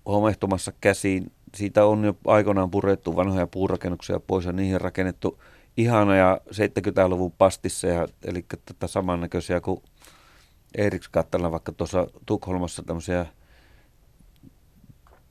homehtumassa 0.05 0.73
käsiin. 0.81 1.31
Siitä 1.55 1.85
on 1.85 2.03
jo 2.03 2.17
aikoinaan 2.27 2.71
purettu 2.71 3.15
vanhoja 3.15 3.47
puurakennuksia 3.47 4.19
pois 4.19 4.45
ja 4.45 4.51
niihin 4.51 4.81
rakennettu 4.81 5.39
ihanoja 5.77 6.41
70-luvun 6.51 7.31
pastisseja, 7.31 8.07
eli 8.25 8.45
tätä 8.65 8.87
samannäköisiä 8.87 9.61
kuin 9.61 9.81
Eeriks 10.77 11.09
kattella 11.09 11.51
vaikka 11.51 11.71
tuossa 11.71 12.07
Tukholmassa 12.25 12.83
tämmöisiä 12.83 13.25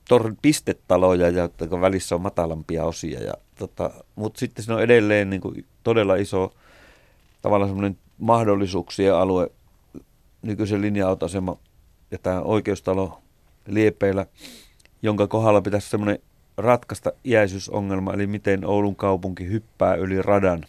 tor- 0.09 0.35
pistetaloja, 0.42 1.28
ja 1.30 1.48
välissä 1.80 2.14
on 2.14 2.20
matalampia 2.20 2.85
osia. 2.85 3.20
Ja, 3.20 3.33
tota, 3.59 3.90
Mutta 4.14 4.40
sitten 4.40 4.64
se 4.64 4.72
on 4.72 4.83
edelleen 4.83 5.30
niin 5.30 5.40
kuin, 5.40 5.66
todella 5.83 6.16
iso 6.16 6.54
tavallaan 7.42 7.68
semmoinen 7.68 7.98
mahdollisuuksien 8.18 9.14
alue 9.14 9.50
nykyisen 10.42 10.83
linja-autoasema 10.83 11.57
ja 12.11 12.18
tämä 12.18 12.40
oikeustalo 12.40 13.22
liepeillä, 13.66 14.26
jonka 15.02 15.26
kohdalla 15.26 15.62
pitäisi 15.62 15.90
semmoinen 15.90 16.18
ratkaista 16.56 17.12
iäisyysongelma, 17.24 18.12
eli 18.12 18.26
miten 18.26 18.66
Oulun 18.66 18.96
kaupunki 18.96 19.48
hyppää 19.48 19.94
yli 19.94 20.22
radan. 20.22 20.64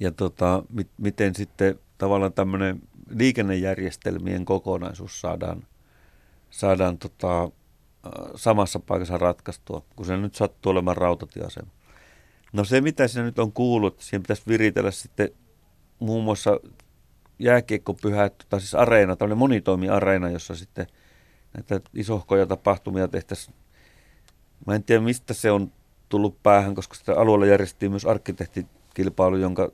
Ja 0.00 0.10
tota, 0.10 0.62
mit, 0.70 0.88
miten 0.98 1.34
sitten 1.34 1.78
tavallaan 1.98 2.32
tämmöinen 2.32 2.80
liikennejärjestelmien 3.10 4.44
kokonaisuus 4.44 5.20
saadaan, 5.20 5.66
saadaan 6.50 6.98
tota, 6.98 7.50
samassa 8.34 8.80
paikassa 8.80 9.18
ratkaistua, 9.18 9.82
kun 9.96 10.06
se 10.06 10.16
nyt 10.16 10.34
sattuu 10.34 10.72
olemaan 10.72 10.96
rautatieasema. 10.96 11.70
No 12.52 12.64
se, 12.64 12.80
mitä 12.80 13.08
siinä 13.08 13.24
nyt 13.24 13.38
on 13.38 13.52
kuullut, 13.52 14.00
siihen 14.00 14.22
pitäisi 14.22 14.42
viritellä 14.48 14.90
sitten 14.90 15.28
muun 15.98 16.24
muassa 16.24 16.60
jääkiekkopyhät, 17.38 18.46
tai 18.48 18.60
siis 18.60 18.74
areena, 18.74 19.16
tämmöinen 19.16 19.38
monitoimiareena, 19.38 20.30
jossa 20.30 20.54
sitten 20.54 20.86
näitä 21.54 21.80
isohkoja 21.94 22.46
tapahtumia 22.46 23.08
tehtäisiin. 23.08 23.54
Mä 24.66 24.74
en 24.74 24.84
tiedä, 24.84 25.00
mistä 25.00 25.34
se 25.34 25.50
on 25.50 25.72
tullut 26.08 26.42
päähän, 26.42 26.74
koska 26.74 26.94
sitä 26.94 27.14
alueella 27.16 27.46
järjestettiin 27.46 27.92
myös 27.92 28.04
arkkitehtikilpailu, 28.04 29.36
jonka, 29.36 29.72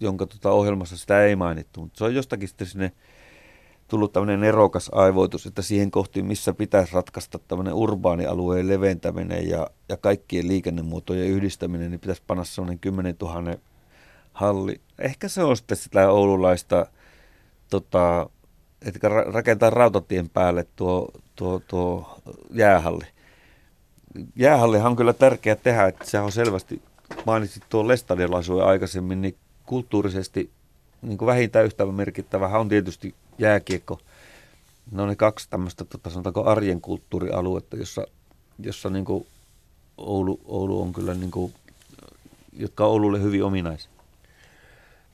jonka 0.00 0.26
tota 0.26 0.50
ohjelmassa 0.50 0.96
sitä 0.96 1.24
ei 1.24 1.36
mainittu. 1.36 1.80
Mutta 1.80 1.98
se 1.98 2.04
on 2.04 2.14
jostakin 2.14 2.48
sitten 2.48 2.66
sinne 2.66 2.92
tullut 3.88 4.12
tämmöinen 4.12 4.44
erokas 4.44 4.90
aivoitus, 4.94 5.46
että 5.46 5.62
siihen 5.62 5.90
kohti, 5.90 6.22
missä 6.22 6.52
pitäisi 6.52 6.94
ratkaista 6.94 7.38
tämmöinen 7.38 7.74
urbaanialueen 7.74 8.68
leventäminen 8.68 9.48
ja, 9.48 9.66
ja 9.88 9.96
kaikkien 9.96 10.48
liikennemuotojen 10.48 11.28
yhdistäminen, 11.28 11.90
niin 11.90 12.00
pitäisi 12.00 12.22
panna 12.26 12.44
semmoinen 12.44 12.78
10 12.78 13.16
000 13.20 13.54
halli. 14.32 14.80
Ehkä 14.98 15.28
se 15.28 15.42
on 15.42 15.56
sitten 15.56 15.76
sitä 15.76 16.10
oululaista 16.10 16.86
tota, 17.70 18.30
että 18.82 19.08
rakentaa 19.08 19.70
rautatien 19.70 20.30
päälle 20.30 20.66
tuo, 20.76 21.08
tuo, 21.36 21.60
tuo 21.68 22.18
jäähalli. 22.50 23.04
Jäähallihan 24.36 24.90
on 24.90 24.96
kyllä 24.96 25.12
tärkeä 25.12 25.56
tehdä, 25.56 25.86
että 25.86 26.04
se 26.04 26.20
on 26.20 26.32
selvästi, 26.32 26.82
mainitsit 27.26 27.62
tuon 27.68 27.88
lestadiolaisuuden 27.88 28.66
aikaisemmin, 28.66 29.22
niin 29.22 29.36
kulttuurisesti 29.66 30.50
niin 31.02 31.18
kuin 31.18 31.26
vähintään 31.26 31.64
yhtä 31.64 31.86
merkittävä 31.86 32.48
on 32.48 32.68
tietysti 32.68 33.14
jääkiekko. 33.38 34.00
Ne 34.92 35.02
on 35.02 35.08
ne 35.08 35.16
kaksi 35.16 35.50
tämmöistä, 35.50 35.84
tota, 35.84 36.10
sanotaanko 36.10 36.44
arjen 36.44 36.80
kulttuurialuetta, 36.80 37.76
jossa, 37.76 38.06
jossa 38.58 38.90
niin 38.90 39.04
kuin 39.04 39.26
Oulu, 39.98 40.40
Oulu 40.44 40.82
on 40.82 40.92
kyllä, 40.92 41.14
niin 41.14 41.30
kuin, 41.30 41.54
jotka 42.52 42.84
on 42.84 42.90
Oululle 42.90 43.22
hyvin 43.22 43.44
ominaisia. 43.44 43.90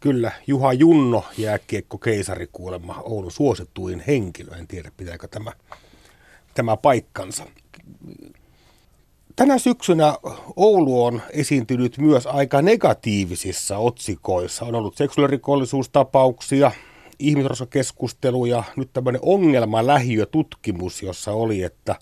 Kyllä, 0.01 0.33
Juha 0.47 0.73
Junno, 0.73 1.25
jääkiekko 1.39 1.99
keisari 1.99 2.49
kuulemma, 2.53 3.03
Oulun 3.05 3.33
suosituin 3.33 4.05
henkilö. 4.07 4.57
En 4.57 4.67
tiedä, 4.67 4.91
pitääkö 4.97 5.29
tämä, 5.29 5.53
tämä 6.55 6.77
paikkansa. 6.77 7.47
Tänä 9.37 9.59
syksynä 9.59 10.17
Oulu 10.57 11.05
on 11.05 11.23
esiintynyt 11.31 11.99
myös 11.99 12.27
aika 12.27 12.63
negatiivisissa 12.63 13.79
otsikoissa. 13.79 14.65
On 14.65 14.75
ollut 14.75 14.97
seksuaalirikollisuustapauksia, 14.97 16.73
ihmisrosakeskusteluja, 17.19 18.63
nyt 18.77 18.93
tämmöinen 18.93 19.21
ongelma 19.25 19.87
lähiötutkimus, 19.87 21.03
jossa 21.03 21.33
oli, 21.33 21.63
että 21.63 21.97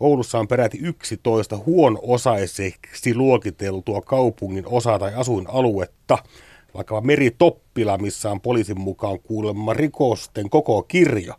Oulussa 0.00 0.38
on 0.38 0.48
peräti 0.48 0.78
11 0.82 1.56
huono-osaiseksi 1.56 3.14
luokiteltua 3.14 4.02
kaupungin 4.02 4.66
osa- 4.66 4.98
tai 4.98 5.14
asuinaluetta– 5.14 6.18
vaikka 6.74 7.00
Meritoppila, 7.00 7.98
missä 7.98 8.30
on 8.30 8.40
poliisin 8.40 8.80
mukaan 8.80 9.20
kuulemma 9.20 9.74
rikosten 9.74 10.50
koko 10.50 10.82
kirjo. 10.82 11.34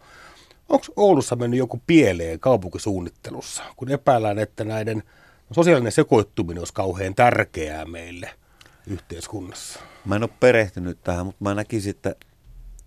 Onko 0.70 0.86
Oulussa 0.96 1.36
mennyt 1.36 1.58
joku 1.58 1.82
pieleen 1.88 2.40
kaupunkisuunnittelussa, 2.40 3.64
kun 3.76 3.92
epäillään, 3.92 4.40
että 4.40 4.64
näiden 4.64 5.04
sosiaalinen 5.52 5.92
sekoittuminen 5.92 6.62
olisi 6.62 6.74
kauhean 6.74 7.16
tärkeää 7.16 7.86
meille 7.86 8.36
yhteiskunnassa? 8.88 9.80
Mä 10.06 10.16
en 10.16 10.24
ole 10.24 10.30
perehtynyt 10.40 11.04
tähän, 11.04 11.26
mutta 11.26 11.44
mä 11.44 11.54
näkisin, 11.56 11.90
että 11.90 12.16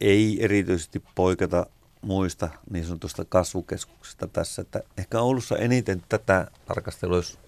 ei 0.00 0.44
erityisesti 0.44 1.02
poiketa 1.14 1.66
muista 2.02 2.48
niin 2.70 2.84
sanotusta 2.84 3.24
kasvukeskuksista 3.24 4.26
tässä. 4.26 4.62
Että 4.62 4.82
ehkä 4.98 5.20
Oulussa 5.20 5.56
eniten 5.56 6.02
tätä 6.08 6.50
tarkastelua, 6.66 7.16
jos 7.16 7.38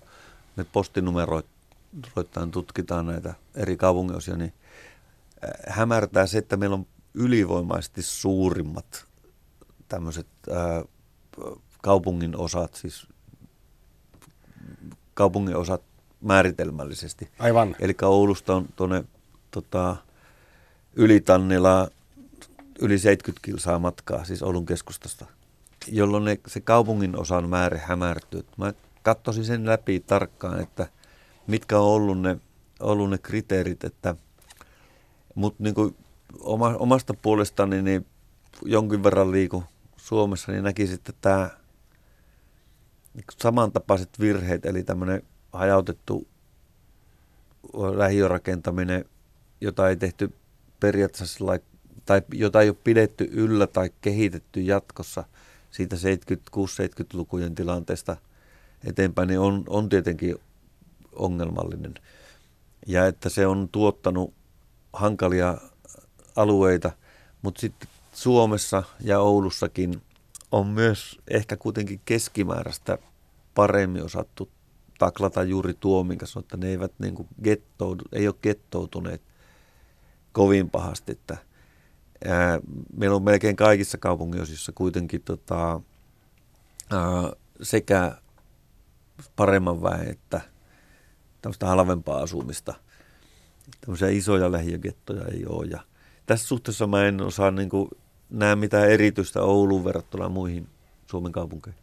me 0.57 0.64
postinumeroittain 0.64 2.50
tutkitaan 2.50 3.07
näitä 3.07 3.35
eri 3.55 3.77
kaupunginosia, 3.77 4.37
niin 4.37 4.53
hämärtää 5.68 6.27
se, 6.27 6.38
että 6.38 6.57
meillä 6.57 6.74
on 6.74 6.87
ylivoimaisesti 7.14 8.03
suurimmat 8.03 9.07
tämmöiset 9.88 10.27
ää, 10.50 10.85
kaupungin 11.83 12.37
osat, 12.37 12.74
siis 12.74 13.07
kaupungin 15.14 15.57
osat 15.57 15.83
määritelmällisesti. 16.20 17.29
Aivan. 17.38 17.77
Eli 17.81 17.94
Oulusta 18.03 18.55
on 18.55 18.68
tuonne 18.77 19.05
tota, 19.50 19.96
Ylitannila 20.96 21.88
yli 22.79 22.98
70 22.98 23.44
kilsaa 23.44 23.79
matkaa, 23.79 24.24
siis 24.24 24.42
Oulun 24.42 24.66
keskustasta, 24.66 25.27
jolloin 25.88 26.24
ne, 26.24 26.38
se 26.46 26.61
kaupungin 26.61 27.18
osan 27.18 27.48
määrä 27.48 27.81
hämärtyy. 27.85 28.44
Mä 28.57 28.72
katsoisin 29.03 29.44
sen 29.44 29.66
läpi 29.66 30.00
tarkkaan, 30.00 30.61
että 30.61 30.87
mitkä 31.46 31.79
on 31.79 31.85
ollut 31.85 32.20
ne, 32.20 32.37
ollut 32.81 33.11
ne 33.11 33.18
kriteerit, 33.18 33.85
että 33.85 34.14
mutta 35.35 35.62
niin 35.62 35.74
oma, 36.40 36.68
omasta 36.79 37.14
puolestani 37.14 37.83
niin 37.83 38.07
jonkin 38.64 39.03
verran 39.03 39.33
liiku 39.33 39.64
Suomessa, 39.96 40.53
niin 40.53 40.64
näkisin, 40.64 40.94
että 40.94 41.12
tämä 41.20 41.50
samantapaiset 43.40 44.20
virheet, 44.20 44.66
eli 44.66 44.83
tämmöinen 44.83 45.22
hajautettu 45.53 46.27
lähiörakentaminen, 47.72 49.05
jota 49.61 49.88
ei 49.88 49.96
tehty 49.96 50.33
periaatteessa 50.81 51.44
tai 52.07 52.22
jota 52.33 52.61
ei 52.61 52.68
ole 52.68 52.77
pidetty 52.85 53.29
yllä 53.33 53.66
tai 53.66 53.90
kehitetty 54.00 54.61
jatkossa 54.61 55.24
siitä 55.70 55.96
76-70-lukujen 55.96 57.55
tilanteesta 57.55 58.16
eteenpäin, 58.85 59.29
niin 59.29 59.40
on, 59.40 59.64
on 59.66 59.88
tietenkin 59.88 60.37
ongelmallinen. 61.16 61.94
Ja 62.87 63.07
että 63.07 63.29
se 63.29 63.46
on 63.46 63.68
tuottanut 63.72 64.35
hankalia 64.92 65.59
alueita, 66.37 66.92
mutta 67.42 67.61
sitten 67.61 67.88
Suomessa 68.12 68.83
ja 69.00 69.20
Oulussakin 69.20 70.03
on 70.55 70.67
myös 70.67 71.21
ehkä 71.29 71.57
kuitenkin 71.57 72.01
keskimääräistä 72.05 72.99
paremmin 73.55 74.05
osattu 74.05 74.51
taklata 74.99 75.43
juuri 75.43 75.75
tuo, 75.75 76.05
minkä 76.05 76.27
sanoo, 76.27 76.40
että 76.40 76.57
ne 76.57 76.69
eivät 76.69 76.93
niin 76.99 77.14
kuin 77.14 77.29
gettoudu, 77.45 78.05
ei 78.12 78.29
ole 78.29 78.37
gettoutuneet 78.43 79.23
kovin 80.33 80.71
pahasti. 80.71 81.12
Että, 81.12 81.37
ää, 82.25 82.61
meillä 82.97 83.17
on 83.17 83.23
melkein 83.23 83.57
kaikissa 83.57 83.99
kaupunginosissa 83.99 84.73
kuitenkin 84.73 85.23
tota, 85.23 85.81
ää, 86.90 87.33
sekä 87.62 88.12
paremman 89.37 89.83
väen 89.83 90.09
että 90.09 90.40
tämmöistä 91.43 91.67
halvempaa 91.67 92.23
asumista– 92.23 92.75
tämmöisiä 93.81 94.09
isoja 94.09 94.53
lähiögettoja 94.53 95.25
ei 95.25 95.47
ole. 95.47 95.67
Ja 95.67 95.81
tässä 96.27 96.47
suhteessa 96.47 96.87
mä 96.87 97.05
en 97.05 97.21
osaa 97.21 97.51
niin 97.51 97.69
kuin, 97.69 97.88
näe 98.31 98.57
mitään 98.57 98.91
erityistä 98.91 99.43
Ouluun 99.43 99.85
verrattuna 99.85 100.29
muihin 100.29 100.67
Suomen 101.07 101.33
kaupunkeihin. 101.33 101.81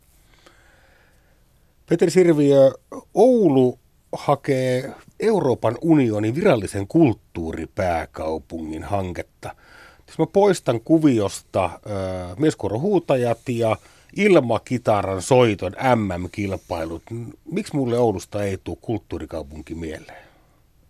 Petri 1.90 2.10
Sirviö, 2.10 2.72
Oulu 3.14 3.80
hakee 4.12 4.92
Euroopan 5.20 5.78
unionin 5.82 6.36
virallisen 6.36 6.88
kulttuuripääkaupungin 6.88 8.84
hanketta. 8.84 9.56
Jos 10.08 10.20
mä 10.20 10.26
poistan 10.26 10.82
kuviosta 10.82 11.66
äh, 11.66 11.72
mieskuorohuutajat 12.38 13.40
ja 13.50 13.78
ilmakitaran 14.16 15.22
soiton 15.22 15.76
MM-kilpailut, 15.96 17.04
miksi 17.52 17.76
mulle 17.76 17.98
Oulusta 17.98 18.44
ei 18.44 18.58
tule 18.64 18.78
kulttuurikaupunki 18.82 19.76
mieleen? 19.76 20.24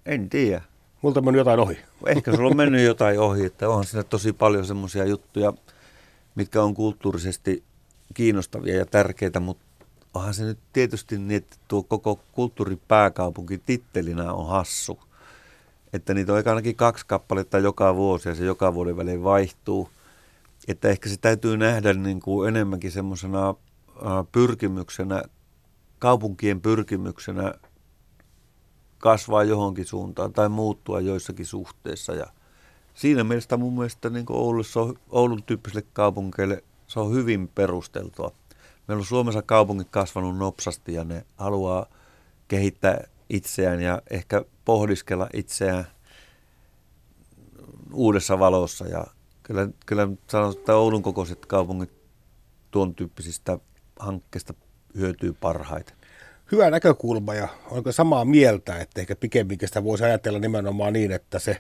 En 0.06 0.30
tiedä. 0.30 0.71
Multa 1.02 1.20
on 1.20 1.26
mennyt 1.26 1.40
jotain 1.40 1.60
ohi. 1.60 1.78
Ehkä 2.06 2.36
sulla 2.36 2.50
on 2.50 2.58
mennyt 2.58 2.86
jotain 2.86 3.20
ohi, 3.20 3.46
että 3.46 3.70
onhan 3.70 3.86
siinä 3.86 4.04
tosi 4.04 4.34
paljon 4.34 4.66
semmoisia 4.66 5.06
juttuja, 5.06 5.54
mitkä 6.36 6.64
on 6.64 6.74
kulttuurisesti 6.74 7.64
kiinnostavia 8.14 8.78
ja 8.78 8.86
tärkeitä, 8.86 9.40
mutta 9.40 9.64
onhan 10.14 10.34
se 10.34 10.44
nyt 10.44 10.60
tietysti 10.74 11.18
niin, 11.18 11.38
että 11.38 11.58
tuo 11.68 11.84
koko 11.84 12.20
kulttuuripääkaupunki 12.32 13.58
tittelinä 13.58 14.34
on 14.34 14.48
hassu. 14.48 15.00
Että 15.94 16.14
niitä 16.14 16.34
on 16.34 16.44
ainakin 16.46 16.76
kaksi 16.76 17.06
kappaletta 17.08 17.60
joka 17.60 17.96
vuosi 17.96 18.30
ja 18.30 18.36
se 18.36 18.46
joka 18.46 18.74
vuoden 18.74 18.98
välein 18.98 19.24
vaihtuu. 19.24 19.90
Että 20.68 20.90
ehkä 20.90 21.10
se 21.10 21.18
täytyy 21.18 21.58
nähdä 21.58 21.94
niin 21.94 22.20
kuin 22.20 22.48
enemmänkin 22.48 22.92
semmoisena 22.92 23.56
pyrkimyksenä, 24.32 25.24
kaupunkien 26.00 26.62
pyrkimyksenä 26.62 27.54
kasvaa 29.02 29.44
johonkin 29.44 29.86
suuntaan 29.86 30.34
tai 30.34 30.50
muuttua 30.50 31.00
joissakin 31.00 31.46
suhteessa. 31.46 32.14
Ja 32.14 32.26
siinä 32.94 33.24
mielessä 33.24 33.58
mun 33.58 33.74
mielestä 33.74 34.10
niin 34.10 34.26
Oulussa 34.30 34.82
on, 34.82 34.96
Oulun 35.10 35.44
tyyppisille 35.44 35.86
kaupunkeille 35.94 36.64
se 36.88 37.00
on 37.00 37.14
hyvin 37.14 37.48
perusteltua. 37.48 38.32
Meillä 38.88 39.02
on 39.02 39.06
Suomessa 39.06 39.42
kaupungit 39.42 39.88
kasvanut 39.92 40.38
nopsasti 40.38 40.94
ja 40.94 41.04
ne 41.04 41.26
haluaa 41.38 41.86
kehittää 42.48 43.08
itseään 43.30 43.82
ja 43.82 44.02
ehkä 44.10 44.46
pohdiskella 44.66 45.30
itseään 45.34 45.88
uudessa 47.94 48.40
valossa. 48.40 48.88
Ja 48.88 49.06
kyllä, 49.44 49.68
kyllä 49.86 50.08
sanon, 50.28 50.52
että 50.52 50.76
Oulun 50.76 51.04
kokoiset 51.04 51.46
kaupungit 51.46 51.92
tuon 52.72 52.96
tyyppisistä 52.96 53.60
hankkeista 54.00 54.54
hyötyy 54.96 55.34
parhaiten 55.34 56.01
hyvä 56.52 56.70
näkökulma 56.70 57.34
ja 57.34 57.48
onko 57.72 57.92
samaa 57.92 58.26
mieltä, 58.26 58.80
että 58.80 59.02
ehkä 59.02 59.16
pikemminkin 59.16 59.68
sitä 59.68 59.84
voisi 59.84 60.04
ajatella 60.04 60.40
nimenomaan 60.40 60.94
niin, 60.94 61.12
että 61.12 61.40
se 61.40 61.58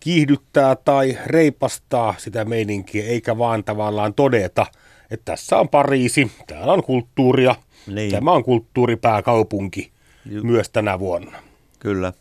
kiihdyttää 0.00 0.76
tai 0.76 1.18
reipastaa 1.26 2.14
sitä 2.18 2.44
meininkiä, 2.44 3.04
eikä 3.04 3.38
vaan 3.38 3.64
tavallaan 3.64 4.14
todeta, 4.14 4.66
että 5.10 5.32
tässä 5.32 5.58
on 5.58 5.68
Pariisi, 5.68 6.30
täällä 6.46 6.72
on 6.72 6.82
kulttuuria, 6.82 7.54
niin. 7.86 8.10
tämä 8.10 8.32
on 8.32 8.44
kulttuuripääkaupunki 8.44 9.92
Juh. 10.26 10.44
myös 10.44 10.70
tänä 10.70 10.98
vuonna. 10.98 11.42
Kyllä. 11.78 12.12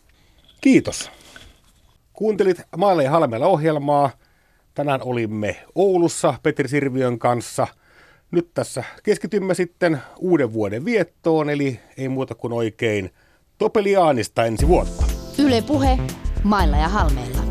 Kiitos. 0.61 1.11
Kuuntelit 2.13 2.61
Maalle 2.77 3.03
ja 3.03 3.11
Halmeella 3.11 3.47
ohjelmaa. 3.47 4.09
Tänään 4.73 5.01
olimme 5.03 5.55
Oulussa 5.75 6.33
Petri 6.43 6.67
Sirviön 6.67 7.19
kanssa– 7.19 7.67
nyt 8.31 8.53
tässä 8.53 8.83
keskitymme 9.03 9.53
sitten 9.53 10.01
uuden 10.19 10.53
vuoden 10.53 10.85
viettoon, 10.85 11.49
eli 11.49 11.79
ei 11.97 12.09
muuta 12.09 12.35
kuin 12.35 12.53
oikein 12.53 13.09
Topeliaanista 13.57 14.45
ensi 14.45 14.67
vuotta. 14.67 15.05
Yle 15.39 15.61
Puhe, 15.61 15.97
mailla 16.43 16.77
ja 16.77 16.87
halmeilla. 16.89 17.41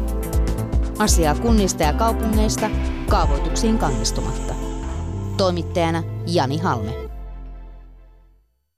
Asiaa 0.99 1.35
kunnista 1.35 1.83
ja 1.83 1.93
kaupungeista 1.93 2.71
kaavoituksiin 3.11 3.79
kannistumatta. 3.79 4.55
Toimittajana 5.37 6.03
Jani 6.27 6.59
Halme. 6.59 7.08